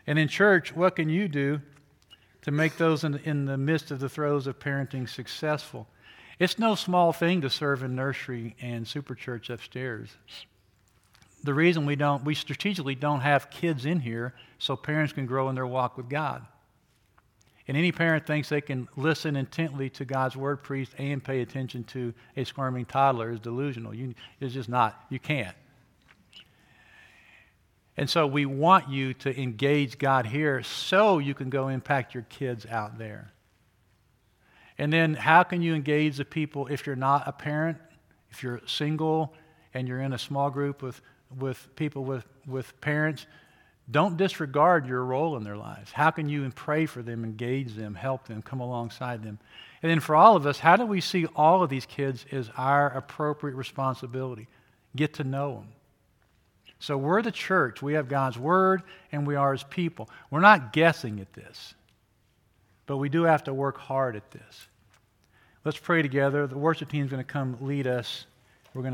And 0.07 0.17
in 0.17 0.27
church, 0.27 0.75
what 0.75 0.95
can 0.95 1.09
you 1.09 1.27
do 1.27 1.61
to 2.41 2.51
make 2.51 2.77
those 2.77 3.03
in, 3.03 3.19
in 3.19 3.45
the 3.45 3.57
midst 3.57 3.91
of 3.91 3.99
the 3.99 4.09
throes 4.09 4.47
of 4.47 4.59
parenting 4.59 5.07
successful? 5.07 5.87
It's 6.39 6.57
no 6.57 6.73
small 6.73 7.13
thing 7.13 7.41
to 7.41 7.49
serve 7.51 7.83
in 7.83 7.95
nursery 7.95 8.55
and 8.59 8.87
super 8.87 9.13
church 9.13 9.51
upstairs. 9.51 10.09
The 11.43 11.53
reason 11.53 11.85
we 11.85 11.95
don't, 11.95 12.23
we 12.23 12.33
strategically 12.33 12.95
don't 12.95 13.21
have 13.21 13.51
kids 13.51 13.85
in 13.85 13.99
here 13.99 14.33
so 14.57 14.75
parents 14.75 15.13
can 15.13 15.27
grow 15.27 15.49
in 15.49 15.55
their 15.55 15.67
walk 15.67 15.97
with 15.97 16.09
God. 16.09 16.45
And 17.67 17.77
any 17.77 17.91
parent 17.91 18.25
thinks 18.25 18.49
they 18.49 18.61
can 18.61 18.87
listen 18.95 19.35
intently 19.35 19.89
to 19.91 20.05
God's 20.05 20.35
word 20.35 20.63
preached 20.63 20.93
and 20.97 21.23
pay 21.23 21.41
attention 21.41 21.83
to 21.85 22.13
a 22.35 22.43
squirming 22.43 22.85
toddler 22.85 23.31
is 23.31 23.39
delusional. 23.39 23.93
You, 23.93 24.13
it's 24.39 24.53
just 24.53 24.69
not. 24.69 25.05
You 25.09 25.19
can't. 25.19 25.55
And 27.97 28.09
so 28.09 28.25
we 28.25 28.45
want 28.45 28.89
you 28.89 29.13
to 29.15 29.39
engage 29.39 29.97
God 29.99 30.25
here 30.25 30.63
so 30.63 31.19
you 31.19 31.33
can 31.33 31.49
go 31.49 31.67
impact 31.67 32.13
your 32.13 32.23
kids 32.23 32.65
out 32.65 32.97
there. 32.97 33.31
And 34.77 34.91
then 34.91 35.13
how 35.13 35.43
can 35.43 35.61
you 35.61 35.75
engage 35.75 36.17
the 36.17 36.25
people 36.25 36.67
if 36.67 36.87
you're 36.87 36.95
not 36.95 37.27
a 37.27 37.31
parent, 37.31 37.77
if 38.31 38.41
you're 38.41 38.61
single 38.65 39.33
and 39.73 39.87
you're 39.87 40.01
in 40.01 40.13
a 40.13 40.17
small 40.17 40.49
group 40.49 40.81
with, 40.81 41.01
with 41.37 41.67
people 41.75 42.03
with, 42.03 42.25
with 42.47 42.79
parents? 42.81 43.27
Don't 43.89 44.15
disregard 44.15 44.87
your 44.87 45.03
role 45.03 45.35
in 45.37 45.43
their 45.43 45.57
lives. 45.57 45.91
How 45.91 46.11
can 46.11 46.29
you 46.29 46.49
pray 46.51 46.85
for 46.85 47.01
them, 47.01 47.23
engage 47.23 47.73
them, 47.73 47.95
help 47.95 48.27
them, 48.27 48.41
come 48.41 48.61
alongside 48.61 49.23
them? 49.23 49.39
And 49.81 49.89
then 49.89 49.99
for 49.99 50.15
all 50.15 50.35
of 50.35 50.45
us, 50.45 50.59
how 50.59 50.75
do 50.75 50.85
we 50.85 51.01
see 51.01 51.25
all 51.35 51.63
of 51.63 51.69
these 51.69 51.85
kids 51.85 52.25
as 52.31 52.49
our 52.55 52.87
appropriate 52.87 53.55
responsibility? 53.55 54.47
Get 54.95 55.15
to 55.15 55.23
know 55.23 55.55
them 55.55 55.67
so 56.81 56.97
we're 56.97 57.21
the 57.21 57.31
church. 57.31 57.83
We 57.83 57.93
have 57.93 58.09
God's 58.09 58.39
word 58.39 58.81
and 59.11 59.25
we 59.25 59.35
are 59.35 59.51
his 59.51 59.63
people. 59.63 60.09
We're 60.31 60.39
not 60.39 60.73
guessing 60.73 61.19
at 61.19 61.31
this, 61.31 61.75
but 62.87 62.97
we 62.97 63.07
do 63.07 63.21
have 63.23 63.43
to 63.43 63.53
work 63.53 63.77
hard 63.77 64.15
at 64.15 64.31
this. 64.31 64.67
Let's 65.63 65.77
pray 65.77 66.01
together. 66.01 66.47
The 66.47 66.57
worship 66.57 66.89
team 66.89 67.05
is 67.05 67.11
going 67.11 67.23
to 67.23 67.31
come 67.31 67.55
lead 67.61 67.85
us 67.85 68.25